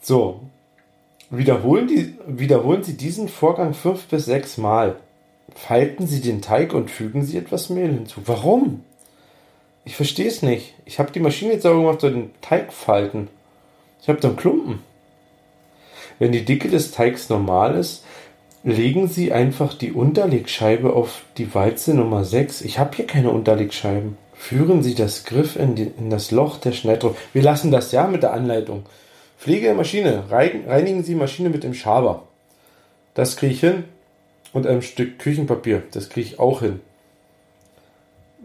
So. 0.00 0.40
Wiederholen, 1.30 1.86
die, 1.88 2.14
wiederholen 2.26 2.82
Sie 2.82 2.96
diesen 2.96 3.28
Vorgang 3.28 3.74
fünf 3.74 4.06
bis 4.06 4.24
sechs 4.24 4.56
Mal. 4.56 4.96
Falten 5.54 6.06
Sie 6.06 6.20
den 6.20 6.40
Teig 6.40 6.72
und 6.72 6.90
fügen 6.90 7.24
Sie 7.24 7.36
etwas 7.36 7.68
Mehl 7.68 7.92
hinzu. 7.92 8.22
Warum? 8.26 8.84
Ich 9.84 9.96
verstehe 9.96 10.28
es 10.28 10.42
nicht. 10.42 10.74
Ich 10.84 10.98
habe 10.98 11.12
die 11.12 11.20
Maschine 11.20 11.54
jetzt 11.54 11.62
sauber 11.62 11.80
gemacht, 11.80 12.00
soll 12.00 12.12
den 12.12 12.30
Teig 12.40 12.72
falten. 12.72 13.28
Ich 14.02 14.08
habe 14.08 14.20
dann 14.20 14.36
Klumpen. 14.36 14.80
Wenn 16.18 16.32
die 16.32 16.44
Dicke 16.44 16.68
des 16.68 16.90
Teigs 16.90 17.28
normal 17.28 17.76
ist, 17.76 18.04
legen 18.64 19.08
Sie 19.08 19.32
einfach 19.32 19.74
die 19.74 19.92
Unterlegscheibe 19.92 20.92
auf 20.92 21.22
die 21.36 21.54
Walze 21.54 21.94
Nummer 21.94 22.24
6. 22.24 22.62
Ich 22.62 22.78
habe 22.78 22.96
hier 22.96 23.06
keine 23.06 23.30
Unterlegscheiben. 23.30 24.16
Führen 24.34 24.82
Sie 24.82 24.94
das 24.94 25.24
Griff 25.24 25.56
in, 25.56 25.74
die, 25.74 25.90
in 25.98 26.10
das 26.10 26.30
Loch 26.30 26.58
der 26.58 26.72
Schneidung. 26.72 27.16
Wir 27.32 27.42
lassen 27.42 27.70
das 27.70 27.92
ja 27.92 28.06
mit 28.06 28.22
der 28.22 28.32
Anleitung. 28.32 28.84
Pflege 29.38 29.66
der 29.66 29.74
Maschine. 29.74 30.24
Reinigen 30.30 31.02
Sie 31.02 31.12
die 31.12 31.18
Maschine 31.18 31.50
mit 31.50 31.64
dem 31.64 31.74
Schaber. 31.74 32.24
Das 33.14 33.36
kriege 33.36 33.52
ich 33.52 33.60
hin. 33.60 33.84
Und 34.52 34.66
einem 34.66 34.82
Stück 34.82 35.18
Küchenpapier. 35.18 35.82
Das 35.92 36.08
kriege 36.08 36.26
ich 36.26 36.38
auch 36.38 36.60
hin. 36.60 36.80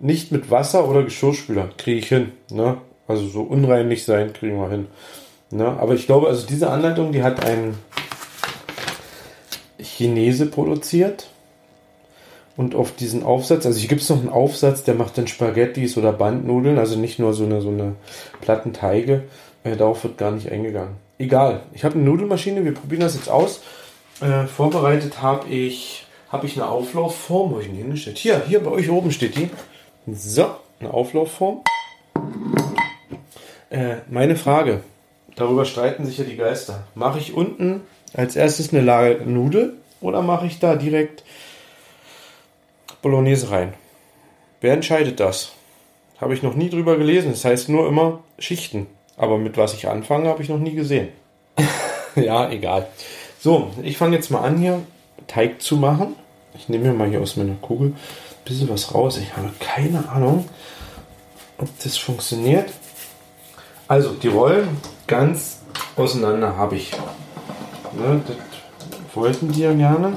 Nicht 0.02 0.32
mit 0.32 0.52
Wasser 0.52 0.90
oder 0.90 1.04
Geschirrspüler. 1.04 1.70
Kriege 1.78 2.00
ich 2.00 2.08
hin. 2.08 2.32
Ne? 2.52 2.78
Also 3.08 3.28
so 3.28 3.42
unreinlich 3.42 4.04
sein, 4.04 4.34
kriegen 4.34 4.58
wir 4.58 4.70
hin. 4.70 4.88
Ne? 5.54 5.68
Aber 5.80 5.94
ich 5.94 6.08
glaube, 6.08 6.28
also 6.28 6.48
diese 6.48 6.70
Anleitung, 6.70 7.12
die 7.12 7.22
hat 7.22 7.46
ein 7.46 7.78
Chinese 9.80 10.48
produziert. 10.48 11.30
Und 12.56 12.76
auf 12.76 12.92
diesen 12.96 13.24
Aufsatz, 13.24 13.66
also 13.66 13.80
hier 13.80 13.90
gibt 13.90 14.02
es 14.02 14.10
noch 14.10 14.20
einen 14.20 14.30
Aufsatz, 14.30 14.84
der 14.84 14.94
macht 14.94 15.18
dann 15.18 15.28
Spaghettis 15.28 15.98
oder 15.98 16.12
Bandnudeln, 16.12 16.78
also 16.78 17.00
nicht 17.00 17.18
nur 17.18 17.34
so 17.34 17.46
eine, 17.46 17.62
so 17.62 17.70
eine 17.70 17.96
Plattenteige. 18.42 19.24
Äh, 19.64 19.76
darauf 19.76 20.04
wird 20.04 20.18
gar 20.18 20.32
nicht 20.32 20.52
eingegangen. 20.52 20.96
Egal, 21.18 21.62
ich 21.74 21.84
habe 21.84 21.96
eine 21.96 22.04
Nudelmaschine, 22.04 22.66
wir 22.66 22.74
probieren 22.74 23.02
das 23.02 23.16
jetzt 23.16 23.30
aus. 23.30 23.62
Äh, 24.22 24.46
vorbereitet 24.46 25.22
habe 25.22 25.48
ich, 25.50 26.06
hab 26.30 26.44
ich 26.44 26.56
eine 26.56 26.68
Auflaufform, 26.68 27.54
wo 27.54 27.60
ich 27.60 27.68
denn 27.68 27.76
hingestellt? 27.76 28.18
Hier, 28.18 28.44
hier 28.48 28.64
bei 28.64 28.72
euch 28.72 28.90
oben 28.90 29.12
steht 29.12 29.36
die. 29.36 29.50
So, 30.12 30.48
eine 30.80 30.94
Auflaufform. 30.94 31.62
Äh, 33.70 33.98
meine 34.10 34.36
Frage, 34.36 34.82
darüber 35.36 35.66
streiten 35.66 36.06
sich 36.06 36.18
ja 36.18 36.24
die 36.24 36.36
Geister. 36.36 36.84
Mache 36.96 37.20
ich 37.20 37.34
unten 37.34 37.82
als 38.14 38.36
erstes 38.36 38.74
eine 38.74 38.82
Lage 38.82 39.24
Nudel 39.26 39.74
oder 40.02 40.22
mache 40.22 40.46
ich 40.46 40.60
da 40.60 40.76
direkt 40.76 41.24
Bolognese 43.02 43.52
rein? 43.52 43.74
Wer 44.62 44.74
entscheidet 44.74 45.20
das? 45.20 45.52
Habe 46.20 46.34
ich 46.34 46.44
noch 46.44 46.56
nie 46.56 46.70
drüber 46.70 46.98
gelesen. 46.98 47.32
Das 47.32 47.44
heißt 47.44 47.70
nur 47.70 47.88
immer 47.88 48.24
Schichten. 48.40 48.88
Aber 49.18 49.38
mit 49.38 49.58
was 49.58 49.74
ich 49.74 49.88
anfange, 49.88 50.30
habe 50.30 50.42
ich 50.42 50.50
noch 50.50 50.60
nie 50.60 50.74
gesehen. 50.74 51.10
ja, 52.16 52.50
egal. 52.50 52.88
So, 53.40 53.72
ich 53.82 53.98
fange 53.98 54.16
jetzt 54.16 54.32
mal 54.32 54.42
an 54.42 54.58
hier 54.58 54.82
Teig 55.28 55.62
zu 55.62 55.78
machen. 55.78 56.16
Ich 56.56 56.70
nehme 56.70 56.86
mir 56.86 56.94
mal 56.94 57.10
hier 57.10 57.22
aus 57.22 57.36
meiner 57.36 57.56
Kugel 57.56 57.90
ein 57.90 57.98
bisschen 58.46 58.70
was 58.70 58.94
raus. 58.94 59.18
Ich 59.18 59.36
habe 59.36 59.50
keine 59.60 60.08
Ahnung, 60.10 60.48
ob 61.58 61.68
das 61.84 61.98
funktioniert. 61.98 62.72
Also 63.88 64.14
die 64.14 64.30
Rollen 64.30 64.78
ganz 65.08 65.60
auseinander 65.96 66.58
habe 66.58 66.76
ich. 66.76 66.92
Ne, 67.94 68.22
das 68.26 68.36
wollten 69.16 69.52
die 69.52 69.62
ja 69.62 69.74
gerne. 69.74 70.14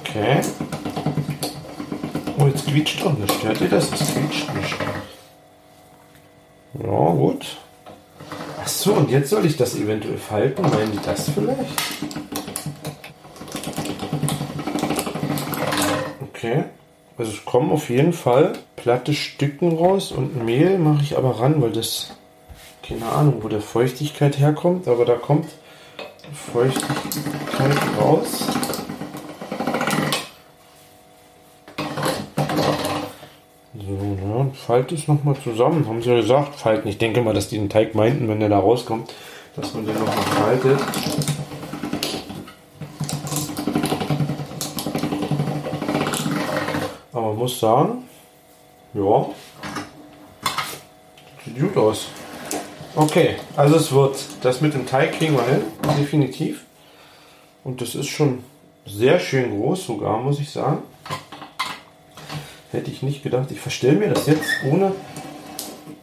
Okay. 0.00 0.40
Oh, 2.38 2.46
jetzt 2.46 2.66
quietscht 2.66 3.04
doch 3.04 3.16
nicht. 3.16 3.44
Hört 3.44 3.60
ihr 3.60 3.68
das? 3.68 3.90
Es 3.92 4.14
quietscht 4.14 4.54
nicht. 4.54 4.76
Ja, 6.82 7.10
gut. 7.10 7.56
Achso, 8.60 8.92
und 8.92 9.10
jetzt 9.10 9.30
soll 9.30 9.46
ich 9.46 9.56
das 9.56 9.74
eventuell 9.74 10.18
falten. 10.18 10.62
Meinen 10.62 10.92
die 10.92 11.00
das 11.04 11.30
vielleicht? 11.30 11.58
Okay. 16.22 16.64
Also 17.18 17.32
es 17.32 17.44
kommen 17.44 17.70
auf 17.70 17.90
jeden 17.90 18.14
Fall 18.14 18.54
platte 18.76 19.12
Stücken 19.12 19.76
raus 19.76 20.10
und 20.10 20.42
Mehl 20.42 20.78
mache 20.78 21.02
ich 21.02 21.18
aber 21.18 21.38
ran, 21.38 21.60
weil 21.60 21.72
das 21.72 22.16
keine 22.90 23.06
Ahnung, 23.06 23.36
wo 23.42 23.48
der 23.48 23.60
Feuchtigkeit 23.60 24.40
herkommt, 24.40 24.88
aber 24.88 25.04
da 25.04 25.14
kommt 25.14 25.46
Feuchtigkeit 26.52 27.76
raus. 27.96 28.48
So, 33.74 34.16
ja, 34.26 34.46
falte 34.66 34.96
es 34.96 35.06
nochmal 35.06 35.36
zusammen. 35.36 35.86
Haben 35.86 36.02
sie 36.02 36.10
ja 36.10 36.16
gesagt, 36.16 36.56
falten. 36.56 36.88
Ich 36.88 36.98
denke 36.98 37.22
mal, 37.22 37.32
dass 37.32 37.48
die 37.48 37.58
den 37.58 37.68
Teig 37.68 37.94
meinten, 37.94 38.28
wenn 38.28 38.40
der 38.40 38.48
da 38.48 38.58
rauskommt, 38.58 39.14
dass 39.54 39.72
man 39.72 39.86
den 39.86 39.96
nochmal 39.96 40.24
faltet. 40.24 40.80
Aber 47.12 47.28
man 47.28 47.36
muss 47.36 47.60
sagen, 47.60 48.08
ja, 48.94 49.26
sieht 51.44 51.60
gut 51.60 51.76
aus. 51.76 52.08
Okay, 52.96 53.36
also 53.56 53.76
es 53.76 53.92
wird, 53.92 54.16
das 54.42 54.60
mit 54.60 54.74
dem 54.74 54.86
Teig 54.86 55.12
kriegen 55.12 55.34
wir 55.34 55.44
hin, 55.44 55.62
definitiv. 55.98 56.64
Und 57.62 57.80
das 57.80 57.94
ist 57.94 58.08
schon 58.08 58.42
sehr 58.84 59.20
schön 59.20 59.50
groß 59.50 59.86
sogar, 59.86 60.18
muss 60.18 60.40
ich 60.40 60.50
sagen. 60.50 60.82
Hätte 62.72 62.90
ich 62.90 63.02
nicht 63.02 63.22
gedacht. 63.22 63.50
Ich 63.50 63.60
verstelle 63.60 63.96
mir 63.96 64.08
das 64.08 64.26
jetzt 64.26 64.48
ohne... 64.70 64.92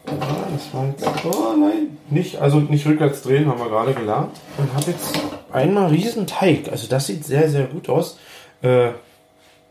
Ah, 0.06 0.48
das 0.54 0.74
war 0.74 0.88
jetzt... 0.88 1.26
Oh 1.26 1.56
nein, 1.58 1.98
nicht, 2.10 2.38
also 2.38 2.60
nicht 2.60 2.86
rückwärts 2.86 3.22
drehen, 3.22 3.48
haben 3.48 3.60
wir 3.60 3.70
gerade 3.70 3.94
gelernt. 3.94 4.36
Und 4.58 4.74
habe 4.74 4.92
jetzt 4.92 5.20
einmal 5.52 5.88
riesen 5.90 6.26
Teig. 6.26 6.70
Also 6.70 6.88
das 6.88 7.08
sieht 7.08 7.26
sehr, 7.26 7.50
sehr 7.50 7.66
gut 7.66 7.90
aus. 7.90 8.18
Äh, 8.62 8.90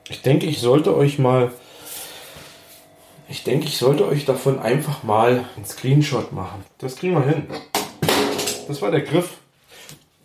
ich 0.08 0.22
denke, 0.22 0.46
ich 0.46 0.60
sollte 0.60 0.94
euch 0.96 1.18
mal 1.18 1.50
ich 3.28 3.44
denke, 3.44 3.66
ich 3.66 3.76
sollte 3.76 4.06
euch 4.06 4.24
davon 4.24 4.58
einfach 4.58 5.02
mal 5.02 5.44
einen 5.56 5.64
Screenshot 5.64 6.32
machen. 6.32 6.64
Das 6.78 6.96
kriegen 6.96 7.14
wir 7.14 7.24
hin. 7.24 7.46
Das 8.68 8.82
war 8.82 8.90
der 8.90 9.02
Griff. 9.02 9.34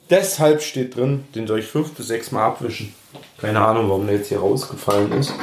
Deshalb 0.10 0.62
steht 0.62 0.96
drin, 0.96 1.26
den 1.36 1.48
soll 1.48 1.60
ich 1.60 1.66
fünf 1.66 1.94
bis 1.94 2.08
sechs 2.08 2.32
Mal 2.32 2.46
abwischen. 2.46 2.94
Keine 3.38 3.62
Ahnung, 3.62 3.90
warum 3.90 4.06
der 4.08 4.18
jetzt 4.18 4.30
hier 4.30 4.40
rausgefallen 4.40 5.12
ist. 5.14 5.34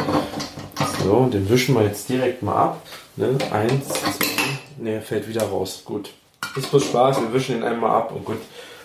So, 1.02 1.26
den 1.26 1.48
wischen 1.48 1.74
wir 1.74 1.84
jetzt 1.84 2.08
direkt 2.08 2.42
mal 2.42 2.56
ab. 2.56 2.82
Ne? 3.16 3.36
Eins, 3.50 3.88
zwei, 3.88 4.58
ne, 4.76 5.00
fällt 5.00 5.28
wieder 5.28 5.44
raus. 5.44 5.82
Gut. 5.84 6.10
Ist 6.54 6.70
bloß 6.70 6.84
Spaß, 6.84 7.20
wir 7.20 7.32
wischen 7.32 7.56
ihn 7.56 7.62
einmal 7.62 7.90
ab 7.90 8.12
und 8.12 8.24
gut. 8.24 8.38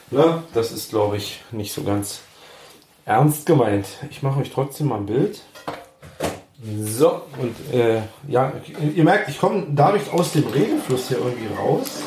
Ne? 0.09 0.43
Das 0.53 0.71
ist, 0.71 0.89
glaube 0.89 1.17
ich, 1.17 1.41
nicht 1.51 1.73
so 1.73 1.83
ganz 1.83 2.21
ernst 3.05 3.45
gemeint. 3.45 3.86
Ich 4.09 4.23
mache 4.23 4.39
euch 4.39 4.51
trotzdem 4.51 4.88
mal 4.88 4.97
ein 4.97 5.05
Bild. 5.05 5.41
So, 6.63 7.21
und 7.39 7.73
äh, 7.73 8.04
ja, 8.30 8.54
ihr 8.95 9.04
merkt, 9.04 9.28
ich 9.28 9.38
komme 9.38 9.67
dadurch 9.71 10.10
aus 10.13 10.32
dem 10.32 10.47
Regenfluss 10.47 11.10
hier 11.10 11.17
irgendwie 11.17 11.54
raus 11.54 12.04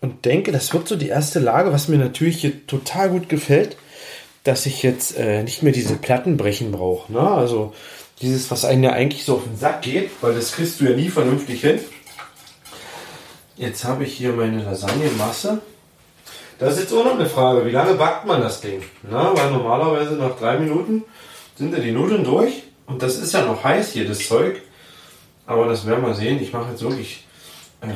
und 0.00 0.24
denke, 0.24 0.50
das 0.50 0.72
wird 0.72 0.88
so 0.88 0.96
die 0.96 1.08
erste 1.08 1.38
Lage, 1.38 1.72
was 1.72 1.86
mir 1.86 1.98
natürlich 1.98 2.40
hier 2.40 2.66
total 2.66 3.10
gut 3.10 3.28
gefällt, 3.28 3.76
dass 4.42 4.66
ich 4.66 4.82
jetzt 4.82 5.16
äh, 5.16 5.44
nicht 5.44 5.62
mehr 5.62 5.72
diese 5.72 5.94
Platten 5.94 6.36
brechen 6.36 6.72
brauche. 6.72 7.12
Ne? 7.12 7.20
Also 7.20 7.72
dieses, 8.20 8.50
was 8.50 8.64
einem 8.64 8.82
ja 8.82 8.92
eigentlich 8.94 9.24
so 9.24 9.36
auf 9.36 9.44
den 9.44 9.56
Sack 9.56 9.82
geht, 9.82 10.10
weil 10.20 10.34
das 10.34 10.52
kriegst 10.52 10.80
du 10.80 10.86
ja 10.86 10.96
nie 10.96 11.08
vernünftig 11.08 11.60
hin. 11.60 11.78
Jetzt 13.56 13.84
habe 13.84 14.04
ich 14.04 14.14
hier 14.14 14.32
meine 14.32 14.64
Lasagne-Masse. 14.64 15.60
Das 16.58 16.74
ist 16.74 16.80
jetzt 16.80 16.92
auch 16.94 17.04
noch 17.04 17.14
eine 17.14 17.26
Frage, 17.26 17.64
wie 17.64 17.70
lange 17.70 17.94
backt 17.94 18.26
man 18.26 18.40
das 18.40 18.60
Ding? 18.60 18.82
Na, 19.08 19.36
weil 19.36 19.50
normalerweise 19.50 20.14
nach 20.14 20.36
drei 20.36 20.58
Minuten 20.58 21.04
sind 21.60 21.74
ja 21.74 21.80
die 21.80 21.92
Nudeln 21.92 22.24
durch. 22.24 22.62
Und 22.86 23.02
das 23.02 23.18
ist 23.18 23.34
ja 23.34 23.44
noch 23.44 23.62
heiß 23.62 23.92
hier, 23.92 24.08
das 24.08 24.26
Zeug. 24.26 24.62
Aber 25.44 25.66
das 25.66 25.86
werden 25.86 26.02
wir 26.02 26.14
sehen. 26.14 26.42
Ich 26.42 26.54
mache 26.54 26.70
jetzt 26.70 26.82
wirklich 26.82 27.24
äh, 27.82 27.86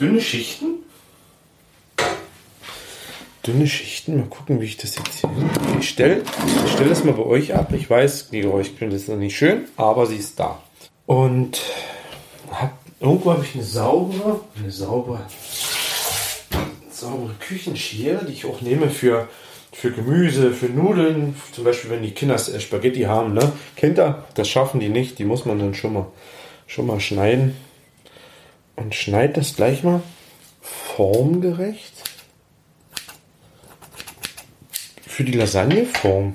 dünne 0.00 0.20
Schichten. 0.22 0.78
Dünne 3.46 3.66
Schichten. 3.66 4.16
Mal 4.16 4.28
gucken, 4.28 4.62
wie 4.62 4.64
ich 4.64 4.78
das 4.78 4.96
jetzt 4.96 5.20
hier 5.20 5.30
Ich 5.78 5.90
stelle 5.90 6.22
ich 6.64 6.72
stell 6.72 6.88
das 6.88 7.04
mal 7.04 7.12
bei 7.12 7.22
euch 7.22 7.54
ab. 7.54 7.70
Ich 7.74 7.90
weiß, 7.90 8.30
die 8.30 8.40
Geräuschquelle 8.40 8.96
ist 8.96 9.10
noch 9.10 9.16
nicht 9.16 9.36
schön, 9.36 9.66
aber 9.76 10.06
sie 10.06 10.16
ist 10.16 10.40
da. 10.40 10.62
Und 11.04 11.60
hab, 12.50 12.78
irgendwo 12.98 13.32
habe 13.32 13.44
ich 13.44 13.54
eine 13.54 13.64
saubere, 13.64 14.40
eine 14.58 14.70
saubere, 14.70 15.26
saubere 16.90 17.34
Küchenschere, 17.40 18.24
die 18.24 18.32
ich 18.32 18.46
auch 18.46 18.62
nehme 18.62 18.88
für 18.88 19.28
für 19.72 19.92
Gemüse, 19.92 20.52
für 20.52 20.66
Nudeln, 20.66 21.36
zum 21.52 21.64
Beispiel 21.64 21.90
wenn 21.90 22.02
die 22.02 22.12
Kinder 22.12 22.38
Spaghetti 22.38 23.02
haben, 23.02 23.34
ne? 23.34 23.52
Ihr? 23.76 24.26
Das 24.34 24.48
schaffen 24.48 24.80
die 24.80 24.88
nicht, 24.88 25.18
die 25.18 25.24
muss 25.24 25.44
man 25.44 25.58
dann 25.58 25.74
schon 25.74 25.94
mal, 25.94 26.06
schon 26.66 26.86
mal 26.86 27.00
schneiden. 27.00 27.56
Und 28.76 28.94
schneid 28.94 29.36
das 29.36 29.56
gleich 29.56 29.82
mal 29.82 30.02
formgerecht. 30.60 31.92
Für 35.06 35.24
die 35.24 35.32
Lasagneform. 35.32 36.34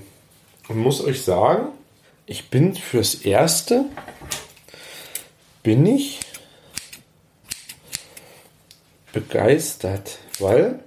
Und 0.68 0.78
muss 0.78 1.04
euch 1.04 1.24
sagen, 1.24 1.68
ich 2.26 2.50
bin 2.50 2.76
fürs 2.76 3.16
Erste, 3.16 3.86
bin 5.62 5.86
ich 5.86 6.20
begeistert, 9.14 10.20
weil 10.40 10.80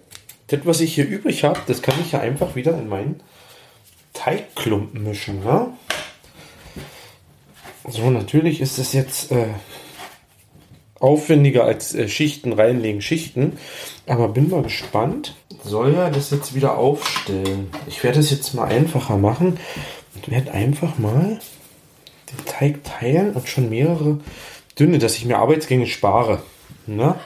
das, 0.48 0.60
was 0.64 0.80
ich 0.80 0.94
hier 0.94 1.06
übrig 1.06 1.44
habe, 1.44 1.60
das 1.66 1.82
kann 1.82 1.94
ich 2.00 2.12
ja 2.12 2.20
einfach 2.20 2.56
wieder 2.56 2.76
in 2.78 2.88
meinen 2.88 3.20
Teigklumpen 4.12 5.04
mischen. 5.04 5.44
Ne? 5.44 5.68
So, 7.88 8.10
natürlich 8.10 8.60
ist 8.60 8.78
es 8.78 8.92
jetzt 8.92 9.30
äh, 9.30 9.46
aufwendiger 11.00 11.64
als 11.64 11.94
äh, 11.94 12.08
Schichten 12.08 12.52
reinlegen, 12.52 13.00
Schichten. 13.00 13.58
Aber 14.06 14.28
bin 14.28 14.50
mal 14.50 14.62
gespannt. 14.62 15.36
Soll 15.62 15.94
ja 15.94 16.10
das 16.10 16.30
jetzt 16.30 16.54
wieder 16.54 16.76
aufstellen. 16.78 17.70
Ich 17.86 18.02
werde 18.02 18.20
es 18.20 18.30
jetzt 18.30 18.54
mal 18.54 18.68
einfacher 18.68 19.16
machen 19.16 19.58
und 20.14 20.30
werde 20.30 20.52
einfach 20.52 20.98
mal 20.98 21.40
den 22.30 22.44
Teig 22.46 22.84
teilen 22.84 23.32
und 23.32 23.48
schon 23.48 23.68
mehrere 23.68 24.20
dünne, 24.78 24.98
dass 24.98 25.16
ich 25.16 25.24
mir 25.24 25.38
Arbeitsgänge 25.38 25.86
spare. 25.86 26.42
Na? 26.86 27.18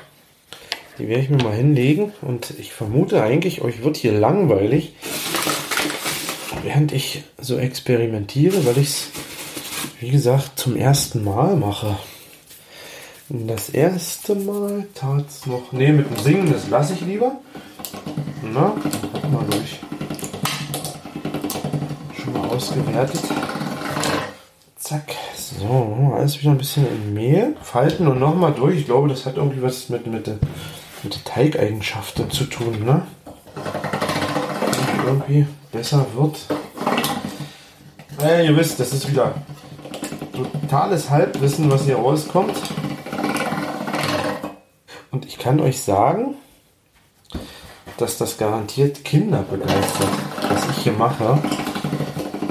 Die 1.03 1.09
werde 1.09 1.25
ich 1.25 1.31
mir 1.31 1.43
mal 1.43 1.53
hinlegen 1.53 2.13
und 2.23 2.55
ich 2.61 2.73
vermute 2.73 3.25
eigentlich, 3.25 3.61
euch 3.61 3.83
wird 3.83 3.97
hier 3.97 4.13
langweilig, 4.13 4.95
während 6.63 6.93
ich 6.93 7.25
so 7.41 7.59
experimentiere, 7.59 8.65
weil 8.65 8.79
ich 8.79 8.89
es, 8.89 9.11
wie 9.99 10.11
gesagt, 10.11 10.61
zum 10.61 10.77
ersten 10.77 11.25
Mal 11.25 11.57
mache. 11.57 11.97
Das 13.29 13.71
erste 13.71 14.37
Mal 14.37 14.87
tat 14.95 15.25
es 15.29 15.45
noch. 15.47 15.73
Ne, 15.73 15.93
mit 15.93 16.09
dem 16.09 16.23
Singen, 16.23 16.53
das 16.53 16.69
lasse 16.69 16.95
ich 16.95 17.01
lieber. 17.01 17.33
Na, 18.45 18.73
mal 19.29 19.45
durch. 19.51 19.81
Schon 22.23 22.33
mal 22.33 22.49
ausgewertet. 22.49 23.23
Zack. 24.77 25.17
So, 25.35 26.13
alles 26.15 26.41
wieder 26.41 26.53
ein 26.53 26.59
bisschen 26.59 26.87
in 26.87 27.13
Mehl. 27.13 27.57
Falten 27.61 28.07
und 28.07 28.21
nochmal 28.21 28.53
durch. 28.53 28.79
Ich 28.79 28.87
glaube, 28.87 29.09
das 29.09 29.27
hat 29.27 29.37
irgendwie 29.37 29.63
was 29.63 29.89
mit, 29.89 30.07
mit, 30.07 30.31
mit 31.03 31.15
der 31.15 31.25
Teigeigenschaften 31.25 32.31
zu 32.31 32.45
tun, 32.45 32.85
ne? 32.85 33.07
Irgendwie 35.05 35.47
besser 35.71 36.07
wird. 36.15 36.39
Äh, 38.23 38.47
ihr 38.47 38.57
wisst, 38.57 38.79
das 38.79 38.93
ist 38.93 39.11
wieder 39.11 39.35
totales 40.33 41.11
Halbwissen, 41.11 41.71
was 41.71 41.85
hier 41.85 41.97
rauskommt. 41.97 42.57
Und 45.11 45.27
ich 45.27 45.39
kann 45.39 45.61
euch 45.61 45.83
sagen, 45.83 46.37
dass 47.99 48.19
das 48.19 48.39
garantiert 48.39 49.05
Kinder 49.05 49.43
begeistert, 49.43 50.09
was 50.49 50.69
ich 50.71 50.85
hier 50.85 50.93
mache. 50.93 51.39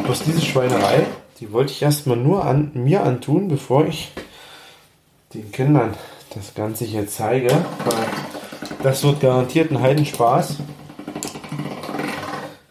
Bloß 0.04 0.24
diese 0.24 0.42
Schweinerei, 0.42 1.08
die 1.40 1.52
wollte 1.52 1.72
ich 1.72 1.82
erstmal 1.82 2.18
nur 2.18 2.46
an 2.46 2.72
mir 2.74 3.04
antun, 3.04 3.48
bevor 3.48 3.86
ich 3.86 4.12
den 5.34 5.52
Kindern 5.52 5.96
das 6.36 6.54
Ganze 6.54 6.86
hier 6.86 7.08
zeige. 7.08 7.50
Weil 7.50 8.06
das 8.84 9.04
wird 9.04 9.20
garantiert 9.20 9.72
ein 9.72 9.82
Heidenspaß. 9.82 10.58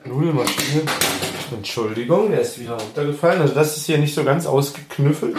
Nudelmaschine. 0.05 0.83
Entschuldigung, 1.53 2.31
der 2.31 2.41
ist 2.41 2.59
wieder 2.59 2.79
runtergefallen. 2.79 3.43
Also 3.43 3.55
das 3.55 3.77
ist 3.77 3.87
hier 3.87 3.99
nicht 3.99 4.15
so 4.15 4.25
ganz 4.25 4.47
ausgeknüffelt. 4.47 5.37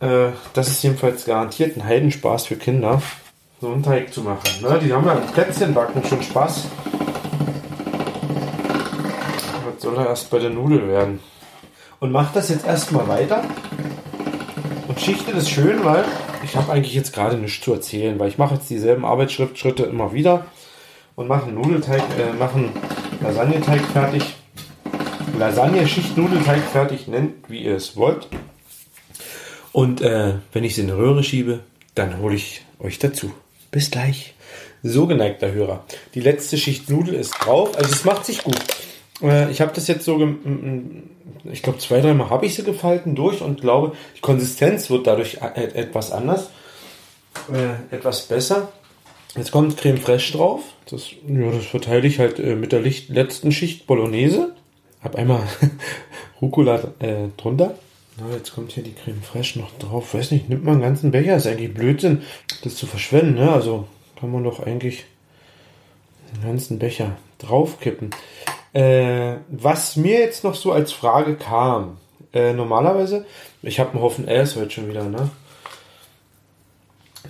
Äh, 0.00 0.28
das 0.52 0.68
ist 0.68 0.82
jedenfalls 0.82 1.24
garantiert 1.24 1.76
ein 1.76 1.84
Heidenspaß 1.84 2.46
für 2.46 2.56
Kinder 2.56 3.00
so 3.62 3.70
einen 3.70 3.84
Teig 3.84 4.12
zu 4.12 4.22
machen. 4.22 4.60
Ne? 4.60 4.80
Die 4.82 4.92
haben 4.92 5.06
ja 5.06 5.12
im 5.12 5.26
Plätzchenbacken 5.28 6.04
schon 6.04 6.20
Spaß. 6.20 6.66
Was 9.64 9.82
soll 9.82 9.96
er 9.96 10.06
erst 10.08 10.30
bei 10.30 10.40
der 10.40 10.50
Nudel 10.50 10.88
werden? 10.88 11.20
Und 12.00 12.10
mache 12.10 12.34
das 12.34 12.48
jetzt 12.48 12.66
erstmal 12.66 13.06
weiter 13.06 13.44
und 14.88 15.00
schichte 15.00 15.32
das 15.32 15.48
schön, 15.48 15.84
weil 15.84 16.04
ich 16.42 16.56
habe 16.56 16.72
eigentlich 16.72 16.94
jetzt 16.94 17.12
gerade 17.12 17.36
nichts 17.36 17.64
zu 17.64 17.72
erzählen, 17.72 18.18
weil 18.18 18.28
ich 18.28 18.38
mache 18.38 18.54
jetzt 18.54 18.70
dieselben 18.70 19.04
Arbeitsschritte 19.04 19.84
immer 19.84 20.12
wieder 20.12 20.46
und 21.14 21.28
mache 21.28 21.50
Nudelteig, 21.50 22.02
äh, 22.18 22.32
mache 22.38 22.70
Lasagneteig 23.20 23.82
fertig. 23.92 24.34
Lasagne, 25.38 25.86
Schicht, 25.88 26.16
Nudelteig 26.16 26.62
fertig, 26.62 27.08
nennt 27.08 27.48
wie 27.48 27.62
ihr 27.64 27.76
es 27.76 27.96
wollt. 27.96 28.28
Und 29.72 30.02
äh, 30.02 30.34
wenn 30.52 30.64
ich 30.64 30.72
es 30.72 30.78
in 30.78 30.90
eine 30.90 30.98
Röhre 30.98 31.24
schiebe, 31.24 31.60
dann 31.94 32.18
hole 32.18 32.34
ich 32.34 32.64
euch 32.78 32.98
dazu. 32.98 33.32
Bis 33.70 33.90
gleich. 33.90 34.34
So 34.82 35.06
geneigter 35.06 35.52
Hörer. 35.52 35.84
Die 36.14 36.20
letzte 36.20 36.58
Schicht 36.58 36.90
Nudel 36.90 37.14
ist 37.14 37.32
drauf. 37.32 37.76
Also 37.76 37.92
es 37.92 38.04
macht 38.04 38.26
sich 38.26 38.44
gut. 38.44 38.60
Äh, 39.22 39.50
ich 39.50 39.60
habe 39.60 39.72
das 39.74 39.88
jetzt 39.88 40.04
so, 40.04 40.20
ich 41.50 41.62
glaube 41.62 41.78
zwei, 41.78 42.00
dreimal 42.00 42.30
habe 42.30 42.46
ich 42.46 42.54
sie 42.54 42.64
gefalten 42.64 43.14
durch 43.14 43.40
und 43.40 43.60
glaube, 43.60 43.92
die 44.16 44.20
Konsistenz 44.20 44.90
wird 44.90 45.06
dadurch 45.06 45.38
etwas 45.54 46.12
anders, 46.12 46.50
äh, 47.52 47.94
etwas 47.94 48.22
besser. 48.22 48.72
Jetzt 49.36 49.50
kommt 49.50 49.76
Creme 49.78 49.98
Fraiche 49.98 50.36
drauf. 50.36 50.62
Das, 50.90 51.10
ja, 51.26 51.50
das 51.50 51.64
verteile 51.64 52.06
ich 52.06 52.18
halt 52.18 52.38
äh, 52.38 52.54
mit 52.54 52.72
der 52.72 52.80
letzten 52.80 53.52
Schicht 53.52 53.86
Bolognese. 53.86 54.54
Hab 55.02 55.16
einmal 55.16 55.42
Rucola 56.40 56.92
drunter. 57.36 57.74
Na, 58.18 58.36
jetzt 58.36 58.54
kommt 58.54 58.72
hier 58.72 58.82
die 58.82 58.92
Creme 58.92 59.22
Fraiche 59.22 59.58
noch 59.58 59.70
drauf. 59.78 60.12
Weiß 60.12 60.32
nicht, 60.32 60.48
nimmt 60.48 60.64
man 60.64 60.74
einen 60.74 60.82
ganzen 60.82 61.10
Becher. 61.10 61.36
Ist 61.36 61.46
eigentlich 61.46 61.72
Blödsinn, 61.72 62.22
das 62.62 62.76
zu 62.76 62.86
verschwenden. 62.86 63.36
Ne? 63.36 63.50
Also 63.50 63.88
kann 64.20 64.30
man 64.30 64.44
doch 64.44 64.60
eigentlich 64.60 65.06
den 66.32 66.42
ganzen 66.42 66.78
Becher 66.78 67.16
draufkippen. 67.38 68.10
Äh, 68.72 69.36
was 69.48 69.96
mir 69.96 70.20
jetzt 70.20 70.44
noch 70.44 70.54
so 70.54 70.72
als 70.72 70.92
Frage 70.92 71.36
kam. 71.36 71.98
Äh, 72.32 72.54
normalerweise, 72.54 73.26
ich 73.62 73.78
habe 73.78 73.90
einen 73.92 74.02
Haufen 74.02 74.26
S 74.26 74.56
heute 74.56 74.70
schon 74.70 74.88
wieder, 74.88 75.04
ne? 75.04 75.30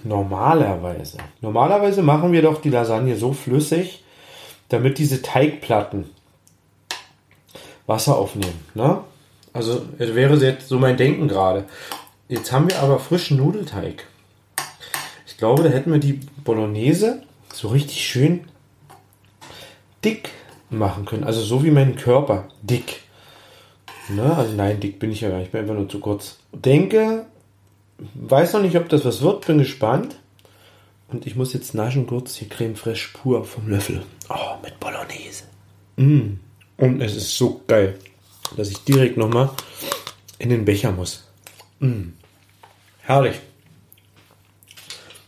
Normalerweise. 0.04 1.18
Normalerweise 1.40 2.02
machen 2.02 2.32
wir 2.32 2.42
doch 2.42 2.60
die 2.60 2.70
Lasagne 2.70 3.16
so 3.16 3.32
flüssig, 3.32 4.04
damit 4.68 4.98
diese 4.98 5.22
Teigplatten 5.22 6.10
Wasser 7.86 8.16
aufnehmen, 8.16 8.64
ne? 8.74 9.02
Also 9.52 9.82
wäre 9.98 10.36
jetzt 10.36 10.68
so 10.68 10.78
mein 10.78 10.96
Denken 10.96 11.28
gerade. 11.28 11.64
Jetzt 12.28 12.52
haben 12.52 12.70
wir 12.70 12.78
aber 12.78 12.98
frischen 12.98 13.36
Nudelteig. 13.36 14.06
Ich 15.26 15.36
glaube, 15.36 15.64
da 15.64 15.68
hätten 15.68 15.92
wir 15.92 15.98
die 15.98 16.20
Bolognese 16.44 17.22
so 17.52 17.68
richtig 17.68 18.02
schön 18.06 18.44
dick 20.04 20.30
machen 20.72 21.04
können. 21.04 21.24
Also 21.24 21.40
so 21.42 21.64
wie 21.64 21.70
mein 21.70 21.96
Körper. 21.96 22.48
Dick. 22.62 23.00
Ne? 24.08 24.36
Also 24.36 24.54
nein, 24.54 24.80
dick 24.80 24.98
bin 24.98 25.12
ich 25.12 25.20
ja 25.20 25.28
gar 25.28 25.38
nicht. 25.38 25.46
Ich 25.46 25.52
bin 25.52 25.62
einfach 25.62 25.74
nur 25.74 25.88
zu 25.88 26.00
kurz. 26.00 26.38
Denke, 26.52 27.26
weiß 28.14 28.54
noch 28.54 28.62
nicht, 28.62 28.76
ob 28.76 28.88
das 28.88 29.04
was 29.04 29.22
wird. 29.22 29.46
Bin 29.46 29.58
gespannt. 29.58 30.16
Und 31.08 31.26
ich 31.26 31.36
muss 31.36 31.52
jetzt 31.52 31.74
naschen 31.74 32.06
kurz 32.06 32.34
die 32.34 32.48
Creme 32.48 32.74
Fraiche 32.74 33.10
pur 33.12 33.44
vom 33.44 33.68
Löffel. 33.68 34.02
Oh, 34.30 34.56
mit 34.62 34.80
Bolognese. 34.80 35.44
Mm. 35.96 36.38
Und 36.78 37.00
es 37.02 37.14
ist 37.14 37.36
so 37.36 37.60
geil 37.66 37.98
dass 38.56 38.70
ich 38.70 38.78
direkt 38.84 39.16
nochmal 39.16 39.50
in 40.38 40.50
den 40.50 40.64
Becher 40.64 40.92
muss. 40.92 41.28
Mm. 41.80 42.10
Herrlich. 43.00 43.36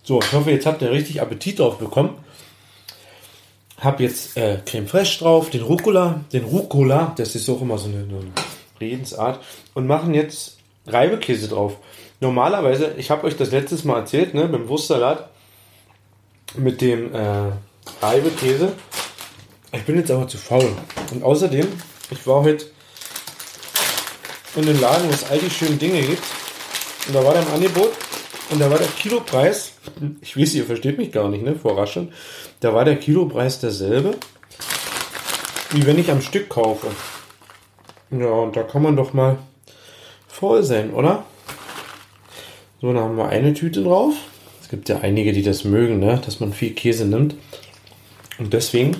So, 0.03 0.21
ich 0.21 0.33
hoffe, 0.33 0.51
jetzt 0.51 0.67
habt 0.67 0.83
ihr 0.83 0.91
richtig 0.91 1.23
Appetit 1.23 1.59
drauf 1.59 1.79
bekommen. 1.79 2.17
Hab 3.81 4.01
jetzt 4.01 4.37
äh, 4.37 4.59
Creme 4.65 4.87
Fraiche 4.87 5.19
drauf, 5.19 5.51
den 5.51 5.63
Rucola, 5.63 6.21
den 6.33 6.45
Rucola, 6.45 7.13
das 7.17 7.35
ist 7.35 7.49
auch 7.49 7.61
immer 7.61 7.77
so 7.77 7.89
eine, 7.89 7.99
eine 7.99 8.33
Redensart, 8.81 9.41
und 9.75 9.87
machen 9.87 10.15
jetzt 10.15 10.59
Reibekäse 10.87 11.49
drauf. 11.49 11.77
Normalerweise, 12.21 12.95
ich 12.97 13.11
habe 13.11 13.27
euch 13.27 13.37
das 13.37 13.51
letztes 13.51 13.85
Mal 13.85 14.01
erzählt, 14.01 14.35
ne, 14.35 14.47
beim 14.47 14.69
Wurstsalat 14.69 15.29
mit 16.57 16.81
dem 16.81 17.13
äh, 17.15 17.51
Reibekäse. 18.01 18.73
Ich 19.73 19.83
bin 19.83 19.97
jetzt 19.99 20.11
aber 20.11 20.29
zu 20.29 20.39
faul. 20.39 20.71
Und 21.13 21.25
außerdem, 21.25 21.67
ich 22.11 22.27
war 22.27 22.45
heute 22.45 22.67
in 24.55 24.67
den 24.67 24.81
Laden, 24.81 25.09
wo 25.09 25.13
es 25.13 25.29
all 25.31 25.39
die 25.39 25.51
schönen 25.51 25.79
Dinge 25.79 26.01
gibt. 26.01 26.23
Und 27.09 27.15
da 27.15 27.25
war 27.25 27.35
dann 27.35 27.47
Angebot 27.49 27.91
und 28.51 28.61
da 28.61 28.71
war 28.71 28.79
der 28.79 28.87
Kilopreis, 28.87 29.73
ich 30.21 30.37
weiß, 30.37 30.55
ihr 30.55 30.65
versteht 30.65 30.99
mich 30.99 31.13
gar 31.13 31.29
nicht, 31.29 31.45
ne, 31.45 31.57
vor 31.57 31.79
Raschen, 31.79 32.13
da 32.61 32.75
war 32.75 32.85
der 32.85 32.97
Kilopreis 32.97 33.61
derselbe, 33.61 34.17
wie 35.71 35.87
wenn 35.87 35.99
ich 35.99 36.11
am 36.11 36.21
Stück 36.21 36.49
kaufe. 36.49 36.89
Ja, 38.11 38.27
und 38.27 38.57
da 38.57 38.63
kann 38.63 38.83
man 38.83 38.97
doch 38.97 39.13
mal 39.13 39.39
voll 40.29 40.63
sein, 40.63 40.93
oder? 40.93 41.25
So, 42.81 42.93
dann 42.93 43.03
haben 43.03 43.17
wir 43.17 43.29
eine 43.29 43.55
Tüte 43.55 43.83
drauf. 43.83 44.15
Es 44.63 44.69
gibt 44.69 44.89
ja 44.89 45.01
einige, 45.01 45.33
die 45.33 45.43
das 45.43 45.65
mögen, 45.65 45.99
ne, 45.99 46.21
dass 46.25 46.41
man 46.41 46.53
viel 46.53 46.75
Käse 46.75 47.07
nimmt. 47.07 47.35
Und 48.39 48.53
deswegen 48.53 48.97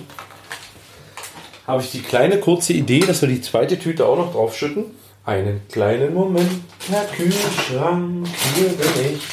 habe 1.67 1.81
ich 1.81 1.91
die 1.91 2.01
kleine 2.01 2.39
kurze 2.39 2.73
Idee, 2.73 2.99
dass 2.99 3.21
wir 3.21 3.29
die 3.29 3.41
zweite 3.41 3.77
Tüte 3.79 4.05
auch 4.05 4.17
noch 4.17 4.33
draufschütten. 4.33 4.85
Einen 5.25 5.67
kleinen 5.69 6.13
Moment, 6.13 6.61
Herr 6.87 7.03
Kühlschrank, 7.05 8.27
hier 8.53 8.69
bin 8.69 9.15
ich. 9.15 9.23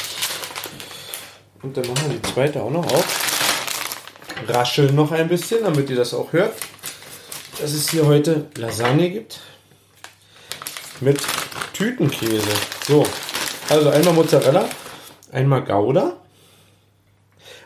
Und 1.63 1.77
dann 1.77 1.87
machen 1.87 2.09
wir 2.09 2.17
die 2.17 2.33
zweite 2.33 2.63
auch 2.63 2.71
noch 2.71 2.87
auf. 2.87 4.47
Rascheln 4.49 4.95
noch 4.95 5.13
ein 5.13 5.29
bisschen, 5.29 5.63
damit 5.63 5.91
ihr 5.91 5.97
das 5.97 6.15
auch 6.15 6.33
hört. 6.33 6.55
Dass 7.61 7.75
es 7.75 7.91
hier 7.91 8.07
heute 8.07 8.47
Lasagne 8.57 9.11
gibt. 9.11 9.41
Mit 11.03 11.21
Tütenkäse. 11.75 12.41
So, 12.87 13.05
also 13.69 13.91
einmal 13.91 14.15
Mozzarella, 14.15 14.67
einmal 15.31 15.63
Gouda. 15.63 16.17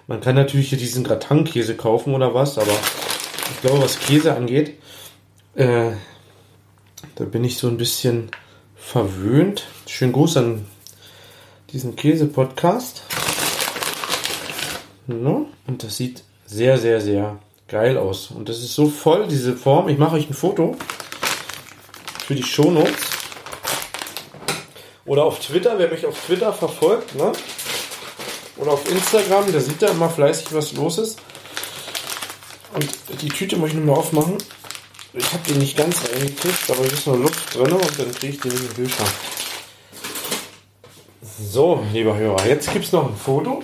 Man 0.09 0.21
kann 0.21 0.35
natürlich 0.35 0.71
hier 0.71 0.79
diesen 0.79 1.05
Gratin-Käse 1.05 1.77
kaufen 1.77 2.13
oder 2.13 2.35
was, 2.35 2.59
aber 2.59 2.75
ich 3.53 3.61
glaube, 3.61 3.83
was 3.85 4.01
Käse 4.01 4.35
angeht, 4.35 4.81
äh, 5.55 5.93
da 7.17 7.25
bin 7.25 7.45
ich 7.45 7.57
so 7.57 7.67
ein 7.67 7.79
bisschen 7.79 8.31
verwöhnt. 8.77 9.65
Schönen 9.87 10.13
Gruß 10.13 10.37
an 10.37 10.67
diesen 11.73 11.97
Käse-Podcast. 11.97 13.03
Und 15.07 15.83
das 15.83 15.97
sieht 15.97 16.25
sehr, 16.45 16.77
sehr, 16.77 17.01
sehr 17.01 17.39
geil 17.69 17.97
aus. 17.97 18.31
Und 18.31 18.51
das 18.51 18.59
ist 18.59 18.75
so 18.75 18.89
voll, 18.89 19.27
diese 19.29 19.57
Form. 19.57 19.89
Ich 19.89 19.97
mache 19.97 20.17
euch 20.17 20.29
ein 20.29 20.35
Foto 20.35 20.77
für 22.27 22.35
die 22.35 22.43
Shownotes. 22.43 23.11
Oder 25.07 25.25
auf 25.25 25.41
Twitter, 25.41 25.79
wer 25.79 25.89
mich 25.89 26.05
auf 26.05 26.23
Twitter 26.27 26.53
verfolgt, 26.53 27.15
ne? 27.15 27.33
Oder 28.59 28.73
auf 28.73 28.91
Instagram, 28.91 29.51
der 29.53 29.61
sieht 29.63 29.81
da 29.81 29.89
immer 29.89 30.11
fleißig, 30.11 30.53
was 30.53 30.75
los 30.75 30.99
ist. 30.99 31.19
Und 32.75 33.23
die 33.23 33.29
Tüte 33.29 33.57
muss 33.57 33.71
ich 33.71 33.77
nur 33.77 33.85
mal 33.87 33.95
aufmachen. 33.95 34.37
Ich 35.19 35.33
habe 35.33 35.43
die 35.49 35.55
nicht 35.55 35.79
ganz 35.79 36.07
reingekriegt, 36.11 36.71
aber 36.71 36.83
hier 36.83 36.93
ist 36.93 37.07
noch 37.07 37.17
Luft 37.17 37.55
drin 37.55 37.73
und 37.73 37.99
dann 37.99 38.13
kriege 38.13 38.35
ich 38.35 38.41
die 38.41 38.49
nicht 38.49 38.65
im 38.65 38.75
Kühlschrank. 38.75 39.09
So, 41.23 41.83
lieber 41.95 42.19
Hörer, 42.19 42.47
jetzt 42.47 42.71
gibt 42.71 42.85
es 42.85 42.93
noch 42.93 43.09
ein 43.09 43.17
Foto. 43.17 43.63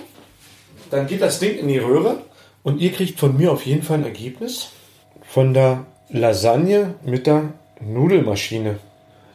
Dann 0.89 1.05
geht 1.05 1.21
das 1.21 1.37
Ding 1.39 1.59
in 1.59 1.67
die 1.67 1.77
Röhre 1.77 2.23
und 2.63 2.81
ihr 2.81 2.91
kriegt 2.91 3.19
von 3.19 3.37
mir 3.37 3.51
auf 3.51 3.67
jeden 3.67 3.83
Fall 3.83 3.99
ein 3.99 4.03
Ergebnis 4.03 4.69
von 5.27 5.53
der 5.53 5.85
Lasagne 6.09 6.95
mit 7.05 7.27
der 7.27 7.53
Nudelmaschine. 7.79 8.79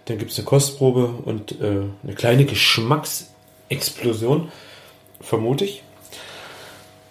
Dann 0.06 0.18
gibt 0.18 0.32
es 0.32 0.38
eine 0.38 0.46
Kostprobe 0.46 1.06
und 1.24 1.60
äh, 1.60 1.82
eine 2.02 2.14
kleine 2.16 2.46
Geschmacksexplosion, 2.46 4.50
vermute 5.20 5.64
ich. 5.64 5.84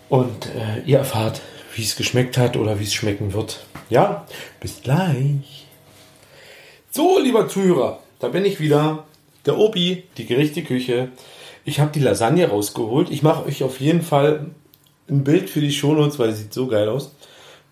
Und 0.09 0.47
äh, 0.47 0.81
ihr 0.85 0.97
erfahrt, 0.97 1.39
wie 1.75 1.83
es 1.83 1.95
geschmeckt 1.95 2.37
hat 2.37 2.57
oder 2.57 2.79
wie 2.79 2.85
es 2.85 2.93
schmecken 2.93 3.33
wird. 3.33 3.66
Ja, 3.89 4.25
bis 4.59 4.81
gleich. 4.81 5.65
So, 6.91 7.19
lieber 7.19 7.47
Zuhörer, 7.47 7.99
da 8.19 8.27
bin 8.27 8.45
ich 8.45 8.59
wieder. 8.59 9.05
Der 9.45 9.57
Obi, 9.57 10.03
die 10.17 10.25
Gerichte 10.25 10.61
Küche. 10.61 11.07
Ich 11.63 11.79
habe 11.79 11.91
die 11.93 12.01
Lasagne 12.01 12.49
rausgeholt. 12.49 13.09
Ich 13.09 13.23
mache 13.23 13.45
euch 13.45 13.63
auf 13.63 13.79
jeden 13.79 14.01
Fall 14.01 14.47
ein 15.09 15.23
Bild 15.23 15.49
für 15.49 15.61
die 15.61 15.71
Shownotes, 15.71 16.19
weil 16.19 16.33
sie 16.33 16.43
sieht 16.43 16.53
so 16.53 16.67
geil 16.67 16.89
aus. 16.89 17.11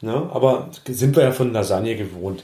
Ja, 0.02 0.30
aber 0.32 0.70
sind 0.88 1.18
wir 1.18 1.24
ja 1.24 1.32
von 1.34 1.52
Lasagne 1.52 1.98
gewohnt. 1.98 2.44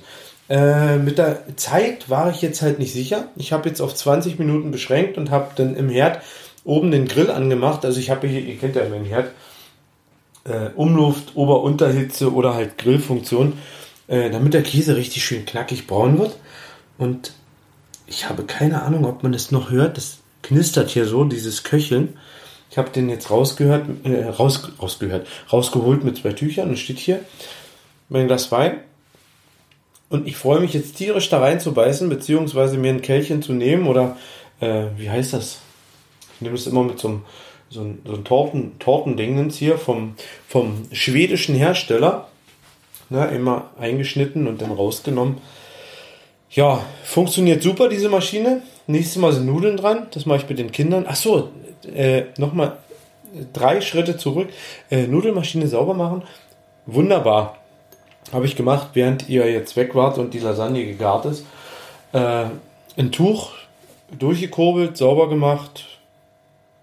Äh, 0.49 0.97
mit 0.97 1.17
der 1.17 1.55
Zeit 1.55 2.09
war 2.09 2.29
ich 2.29 2.41
jetzt 2.41 2.61
halt 2.61 2.77
nicht 2.77 2.91
sicher. 2.91 3.29
Ich 3.37 3.53
habe 3.53 3.69
jetzt 3.69 3.79
auf 3.79 3.95
20 3.95 4.37
Minuten 4.37 4.71
beschränkt 4.71 5.17
und 5.17 5.31
habe 5.31 5.51
dann 5.55 5.77
im 5.77 5.87
Herd 5.87 6.21
oben 6.65 6.91
den 6.91 7.07
Grill 7.07 7.31
angemacht. 7.31 7.85
Also 7.85 8.01
ich 8.01 8.09
habe 8.09 8.27
hier, 8.27 8.41
ihr 8.41 8.57
kennt 8.57 8.75
ja 8.75 8.87
meinen 8.89 9.05
Herd, 9.05 9.31
äh, 10.43 10.69
Umluft, 10.75 11.35
Ober-Unterhitze 11.35 12.33
oder 12.33 12.53
halt 12.53 12.77
Grillfunktion, 12.77 13.53
äh, 14.07 14.29
damit 14.29 14.53
der 14.53 14.63
Käse 14.63 14.95
richtig 14.95 15.23
schön 15.23 15.45
knackig 15.45 15.87
braun 15.87 16.19
wird. 16.19 16.37
Und 16.97 17.33
ich 18.07 18.29
habe 18.29 18.43
keine 18.43 18.83
Ahnung, 18.83 19.05
ob 19.05 19.23
man 19.23 19.31
das 19.31 19.51
noch 19.51 19.71
hört. 19.71 19.97
Das 19.97 20.17
knistert 20.41 20.89
hier 20.89 21.05
so, 21.05 21.23
dieses 21.23 21.63
Köcheln. 21.63 22.17
Ich 22.69 22.77
habe 22.77 22.89
den 22.89 23.09
jetzt 23.09 23.29
rausgehört, 23.29 23.85
äh, 24.03 24.25
raus, 24.25 24.71
rausgehört, 24.81 25.27
rausgeholt 25.51 26.03
mit 26.03 26.17
zwei 26.17 26.33
Tüchern 26.33 26.69
und 26.69 26.79
steht 26.79 26.99
hier 26.99 27.19
mein 28.09 28.27
Glas 28.27 28.51
Wein. 28.51 28.79
Und 30.09 30.27
ich 30.27 30.35
freue 30.35 30.59
mich 30.59 30.73
jetzt 30.73 30.97
tierisch 30.97 31.29
da 31.29 31.39
reinzubeißen, 31.39 32.09
beziehungsweise 32.09 32.77
mir 32.77 32.91
ein 32.91 33.01
Kelchchen 33.01 33.41
zu 33.41 33.53
nehmen 33.53 33.87
oder 33.87 34.17
äh, 34.59 34.85
wie 34.97 35.09
heißt 35.09 35.33
das? 35.33 35.59
Ich 36.35 36.41
nehme 36.41 36.55
es 36.55 36.67
immer 36.67 36.83
mit 36.83 36.99
so 36.99 37.07
einem, 37.07 37.21
so 37.71 37.79
einem, 37.79 37.99
so 38.05 38.13
einem 38.13 38.23
Torten, 38.25 38.79
Tortendingens 38.79 39.57
hier 39.57 39.77
vom, 39.77 40.15
vom 40.47 40.85
schwedischen 40.91 41.55
Hersteller. 41.55 42.27
Ne, 43.09 43.27
immer 43.27 43.71
eingeschnitten 43.79 44.47
und 44.47 44.61
dann 44.61 44.71
rausgenommen. 44.71 45.37
Ja, 46.49 46.81
funktioniert 47.03 47.63
super 47.63 47.89
diese 47.89 48.09
Maschine. 48.09 48.61
Nächstes 48.87 49.17
Mal 49.17 49.33
sind 49.33 49.45
Nudeln 49.45 49.77
dran. 49.77 50.07
Das 50.11 50.25
mache 50.25 50.39
ich 50.39 50.49
mit 50.49 50.59
den 50.59 50.71
Kindern. 50.71 51.05
Ach 51.07 51.15
so, 51.15 51.49
äh, 51.93 52.23
nochmal 52.37 52.77
drei 53.53 53.81
Schritte 53.81 54.17
zurück. 54.17 54.49
Äh, 54.89 55.07
Nudelmaschine 55.07 55.67
sauber 55.67 55.93
machen. 55.93 56.23
Wunderbar. 56.85 57.57
Habe 58.31 58.45
ich 58.45 58.55
gemacht, 58.55 58.89
während 58.93 59.27
ihr 59.29 59.49
jetzt 59.49 59.75
weg 59.75 59.95
wart 59.95 60.17
und 60.17 60.33
die 60.33 60.39
Lasagne 60.39 60.85
gegart 60.85 61.25
ist. 61.25 61.45
Äh, 62.13 62.45
ein 62.97 63.11
Tuch 63.11 63.51
durchgekurbelt, 64.17 64.97
sauber 64.97 65.29
gemacht. 65.29 65.85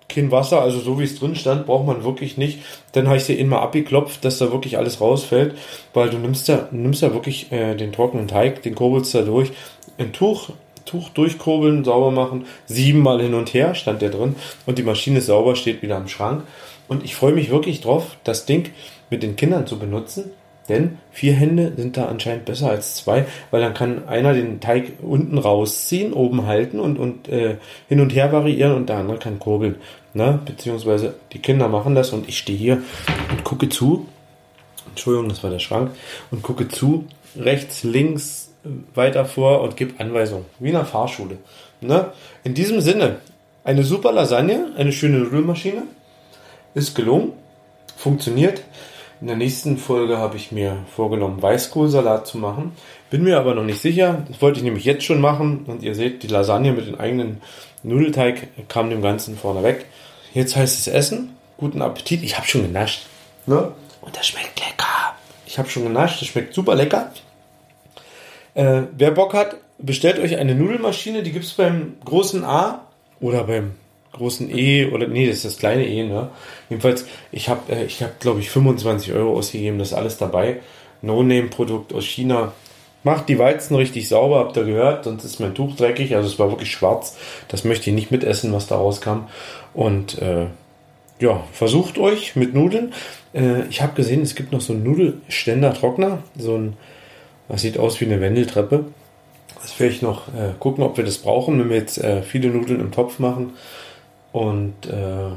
Kein 0.08 0.30
Wasser, 0.30 0.62
also 0.62 0.80
so 0.80 0.98
wie 0.98 1.04
es 1.04 1.18
drin 1.18 1.34
stand, 1.34 1.66
braucht 1.66 1.86
man 1.86 2.02
wirklich 2.02 2.38
nicht. 2.38 2.60
Dann 2.92 3.06
habe 3.06 3.18
ich 3.18 3.24
sie 3.24 3.34
immer 3.34 3.60
abgeklopft, 3.60 4.24
dass 4.24 4.38
da 4.38 4.50
wirklich 4.50 4.78
alles 4.78 5.00
rausfällt, 5.00 5.56
weil 5.92 6.08
du 6.08 6.18
nimmst 6.18 6.48
ja, 6.48 6.68
nimmst 6.70 7.02
ja 7.02 7.12
wirklich 7.12 7.52
äh, 7.52 7.74
den 7.74 7.92
trockenen 7.92 8.26
Teig, 8.26 8.62
den 8.62 8.74
kurbelst 8.74 9.14
da 9.14 9.22
durch. 9.22 9.50
Ein 9.98 10.12
Tuch 10.12 10.50
Tuch 10.88 11.10
durchkurbeln, 11.10 11.84
sauber 11.84 12.10
machen, 12.10 12.46
siebenmal 12.66 13.20
hin 13.20 13.34
und 13.34 13.52
her 13.52 13.74
stand 13.74 14.00
der 14.00 14.08
drin 14.08 14.36
und 14.64 14.78
die 14.78 14.82
Maschine 14.82 15.18
ist 15.18 15.26
sauber, 15.26 15.54
steht 15.54 15.82
wieder 15.82 15.96
am 15.96 16.08
Schrank. 16.08 16.44
Und 16.88 17.04
ich 17.04 17.14
freue 17.14 17.34
mich 17.34 17.50
wirklich 17.50 17.82
drauf, 17.82 18.16
das 18.24 18.46
Ding 18.46 18.70
mit 19.10 19.22
den 19.22 19.36
Kindern 19.36 19.66
zu 19.66 19.78
benutzen, 19.78 20.30
denn 20.68 20.98
vier 21.10 21.32
Hände 21.32 21.72
sind 21.76 21.96
da 21.96 22.06
anscheinend 22.06 22.44
besser 22.44 22.70
als 22.70 22.96
zwei, 22.96 23.26
weil 23.50 23.60
dann 23.60 23.74
kann 23.74 24.06
einer 24.08 24.34
den 24.34 24.60
Teig 24.60 24.92
unten 25.02 25.38
rausziehen, 25.38 26.12
oben 26.12 26.46
halten 26.46 26.80
und, 26.80 26.98
und 26.98 27.28
äh, 27.28 27.56
hin 27.88 28.00
und 28.00 28.14
her 28.14 28.32
variieren 28.32 28.74
und 28.74 28.88
der 28.88 28.98
andere 28.98 29.18
kann 29.18 29.38
kurbeln. 29.38 29.76
Ne? 30.14 30.38
Beziehungsweise 30.44 31.14
die 31.32 31.38
Kinder 31.38 31.68
machen 31.68 31.94
das 31.94 32.12
und 32.12 32.28
ich 32.28 32.38
stehe 32.38 32.58
hier 32.58 32.82
und 33.30 33.44
gucke 33.44 33.68
zu. 33.68 34.06
Entschuldigung, 34.88 35.28
das 35.28 35.42
war 35.42 35.50
der 35.50 35.58
Schrank. 35.58 35.92
Und 36.30 36.42
gucke 36.42 36.68
zu, 36.68 37.06
rechts, 37.36 37.84
links, 37.84 38.52
weiter 38.94 39.24
vor 39.24 39.62
und 39.62 39.76
gib 39.76 40.00
Anweisungen, 40.00 40.44
wie 40.58 40.70
in 40.70 40.76
einer 40.76 40.84
Fahrschule. 40.84 41.38
Ne? 41.80 42.12
In 42.44 42.54
diesem 42.54 42.80
Sinne, 42.80 43.16
eine 43.64 43.82
super 43.82 44.12
Lasagne, 44.12 44.72
eine 44.76 44.92
schöne 44.92 45.18
Nudelmaschine, 45.18 45.82
ist 46.74 46.94
gelungen, 46.94 47.32
funktioniert. 47.96 48.62
In 49.20 49.26
der 49.26 49.36
nächsten 49.36 49.78
Folge 49.78 50.18
habe 50.18 50.36
ich 50.36 50.52
mir 50.52 50.78
vorgenommen, 50.94 51.42
Weißkohlsalat 51.42 52.26
zu 52.26 52.38
machen. 52.38 52.72
Bin 53.10 53.24
mir 53.24 53.38
aber 53.38 53.54
noch 53.54 53.64
nicht 53.64 53.80
sicher. 53.80 54.24
Das 54.28 54.40
wollte 54.40 54.58
ich 54.58 54.64
nämlich 54.64 54.84
jetzt 54.84 55.04
schon 55.04 55.20
machen. 55.20 55.64
Und 55.66 55.82
ihr 55.82 55.94
seht, 55.94 56.22
die 56.22 56.28
Lasagne 56.28 56.72
mit 56.72 56.86
dem 56.86 57.00
eigenen 57.00 57.40
Nudelteig 57.82 58.48
kam 58.68 58.90
dem 58.90 59.02
Ganzen 59.02 59.36
vorne 59.36 59.64
weg. 59.64 59.86
Jetzt 60.34 60.54
heißt 60.54 60.78
es 60.78 60.86
Essen. 60.86 61.36
Guten 61.56 61.82
Appetit. 61.82 62.22
Ich 62.22 62.36
habe 62.36 62.46
schon 62.46 62.62
genascht. 62.62 63.06
Ne? 63.46 63.72
Und 64.00 64.16
das 64.16 64.28
schmeckt 64.28 64.60
lecker. 64.60 65.16
Ich 65.46 65.58
habe 65.58 65.68
schon 65.68 65.84
genascht. 65.84 66.20
Das 66.20 66.28
schmeckt 66.28 66.54
super 66.54 66.76
lecker. 66.76 67.10
Äh, 68.54 68.82
wer 68.96 69.10
Bock 69.10 69.34
hat, 69.34 69.56
bestellt 69.78 70.18
euch 70.18 70.36
eine 70.36 70.54
Nudelmaschine, 70.54 71.22
die 71.22 71.32
gibt 71.32 71.44
es 71.44 71.54
beim 71.54 71.94
großen 72.04 72.44
A 72.44 72.86
oder 73.20 73.44
beim 73.44 73.72
großen 74.12 74.50
E 74.56 74.86
oder 74.86 75.06
nee, 75.06 75.26
das 75.26 75.36
ist 75.36 75.44
das 75.44 75.58
kleine 75.58 75.86
E, 75.86 76.04
ne? 76.04 76.30
Jedenfalls, 76.68 77.06
ich 77.32 77.48
habe, 77.48 77.72
äh, 77.72 77.84
ich 77.84 78.02
habe, 78.02 78.12
glaube 78.20 78.40
ich, 78.40 78.50
25 78.50 79.12
Euro 79.12 79.36
ausgegeben, 79.36 79.78
das 79.78 79.88
ist 79.88 79.94
alles 79.94 80.16
dabei. 80.18 80.60
No-Name-Produkt 81.02 81.92
aus 81.92 82.04
China. 82.04 82.52
Macht 83.04 83.28
die 83.28 83.38
Weizen 83.38 83.76
richtig 83.76 84.08
sauber, 84.08 84.40
habt 84.40 84.56
ihr 84.56 84.64
gehört, 84.64 85.04
sonst 85.04 85.24
ist 85.24 85.38
mein 85.38 85.54
Tuch 85.54 85.76
dreckig, 85.76 86.16
also 86.16 86.28
es 86.28 86.38
war 86.38 86.50
wirklich 86.50 86.70
schwarz. 86.70 87.16
Das 87.46 87.64
möchte 87.64 87.90
ich 87.90 87.94
nicht 87.94 88.10
mitessen, 88.10 88.52
was 88.52 88.66
da 88.66 88.76
rauskam. 88.76 89.28
Und 89.72 90.20
äh, 90.20 90.46
ja, 91.20 91.44
versucht 91.52 91.98
euch 91.98 92.34
mit 92.34 92.54
Nudeln. 92.54 92.92
Äh, 93.32 93.66
ich 93.70 93.82
habe 93.82 93.94
gesehen, 93.94 94.22
es 94.22 94.34
gibt 94.34 94.52
noch 94.52 94.60
so 94.60 94.72
einen 94.72 94.82
Nudelständer-Trockner, 94.82 96.18
so 96.36 96.56
ein 96.56 96.76
das 97.48 97.62
sieht 97.62 97.78
aus 97.78 98.00
wie 98.00 98.04
eine 98.04 98.20
Wendeltreppe. 98.20 98.84
Das 99.60 99.80
werde 99.80 99.94
ich 99.94 100.02
noch 100.02 100.28
äh, 100.28 100.52
gucken, 100.58 100.84
ob 100.84 100.96
wir 100.96 101.04
das 101.04 101.18
brauchen, 101.18 101.58
wenn 101.58 101.70
wir 101.70 101.76
jetzt 101.76 101.98
äh, 101.98 102.22
viele 102.22 102.50
Nudeln 102.50 102.80
im 102.80 102.92
Topf 102.92 103.18
machen. 103.18 103.54
Und 104.38 104.86
äh, 104.86 105.32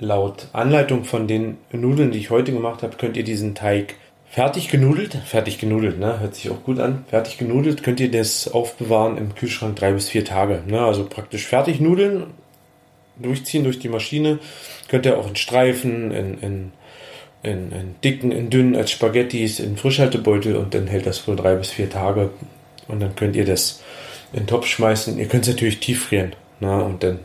laut 0.00 0.48
Anleitung 0.52 1.04
von 1.04 1.28
den 1.28 1.58
Nudeln, 1.70 2.10
die 2.10 2.18
ich 2.18 2.30
heute 2.30 2.52
gemacht 2.52 2.82
habe, 2.82 2.96
könnt 2.96 3.16
ihr 3.16 3.22
diesen 3.22 3.54
Teig 3.54 3.94
fertig 4.28 4.70
genudelt, 4.70 5.14
fertig 5.24 5.58
genudelt, 5.58 6.00
ne? 6.00 6.18
hört 6.18 6.34
sich 6.34 6.50
auch 6.50 6.64
gut 6.64 6.80
an, 6.80 7.04
fertig 7.08 7.38
genudelt, 7.38 7.84
könnt 7.84 8.00
ihr 8.00 8.10
das 8.10 8.48
aufbewahren 8.52 9.18
im 9.18 9.36
Kühlschrank 9.36 9.76
drei 9.76 9.92
bis 9.92 10.08
vier 10.08 10.24
Tage. 10.24 10.64
Ne? 10.66 10.84
Also 10.84 11.04
praktisch 11.04 11.46
fertig 11.46 11.80
nudeln, 11.80 12.24
durchziehen 13.16 13.62
durch 13.62 13.78
die 13.78 13.88
Maschine. 13.88 14.40
Könnt 14.88 15.06
ihr 15.06 15.16
auch 15.16 15.28
in 15.28 15.36
Streifen, 15.36 16.10
in, 16.10 16.38
in 16.40 16.72
in, 17.44 17.72
in 17.72 17.94
dicken, 18.02 18.32
in 18.32 18.48
dünnen 18.48 18.74
als 18.74 18.90
Spaghettis, 18.90 19.60
in 19.60 19.76
Frischhaltebeutel 19.76 20.56
und 20.56 20.72
dann 20.72 20.86
hält 20.86 21.06
das 21.06 21.28
wohl 21.28 21.36
drei 21.36 21.54
bis 21.56 21.70
vier 21.70 21.90
Tage. 21.90 22.30
Und 22.88 23.00
dann 23.00 23.14
könnt 23.16 23.36
ihr 23.36 23.44
das 23.44 23.82
in 24.32 24.40
den 24.40 24.46
Topf 24.46 24.66
schmeißen. 24.66 25.18
Ihr 25.18 25.28
könnt 25.28 25.46
es 25.46 25.50
natürlich 25.50 25.78
tieffrieren. 25.78 26.34
Na, 26.60 26.80
und 26.80 27.02
dann, 27.02 27.18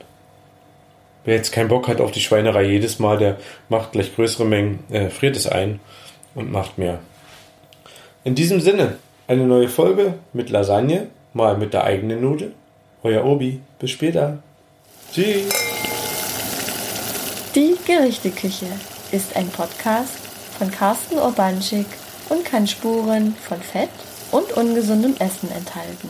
wer 1.26 1.36
jetzt 1.36 1.52
keinen 1.52 1.70
Bock 1.70 1.88
hat 1.88 2.02
auf 2.02 2.12
die 2.12 2.22
Schweinerei 2.22 2.64
jedes 2.64 3.00
Mal, 3.00 3.18
der 3.18 3.38
macht 3.70 3.92
gleich 3.92 4.16
größere 4.16 4.46
Mengen, 4.46 4.80
äh, 4.90 5.10
friert 5.10 5.36
es 5.36 5.48
ein 5.48 5.80
und 6.36 6.52
macht 6.52 6.78
mehr. 6.78 7.00
In 8.24 8.36
diesem 8.36 8.62
Sinne, 8.62 8.98
eine 9.28 9.46
neue 9.46 9.70
Folge 9.70 10.16
mit 10.34 10.50
Lasagne, 10.50 11.08
mal 11.34 11.58
mit 11.58 11.74
der 11.74 11.84
eigenen 11.84 12.22
Nudel. 12.22 12.54
Euer 13.04 13.24
Obi. 13.24 13.62
Bis 13.80 13.92
später. 13.92 14.40
Tschüss. 15.14 15.50
Die 17.56 17.76
Gerichteküche 17.86 18.68
ist 19.12 19.36
ein 19.36 19.48
Podcast 19.50 20.20
von 20.58 20.70
Carsten 20.70 21.18
Urbanschik 21.18 21.88
und 22.30 22.46
kann 22.46 22.68
Spuren 22.68 23.36
von 23.36 23.62
Fett 23.62 23.90
und 24.32 24.52
ungesundem 24.52 25.16
Essen 25.20 25.50
enthalten. 25.52 26.10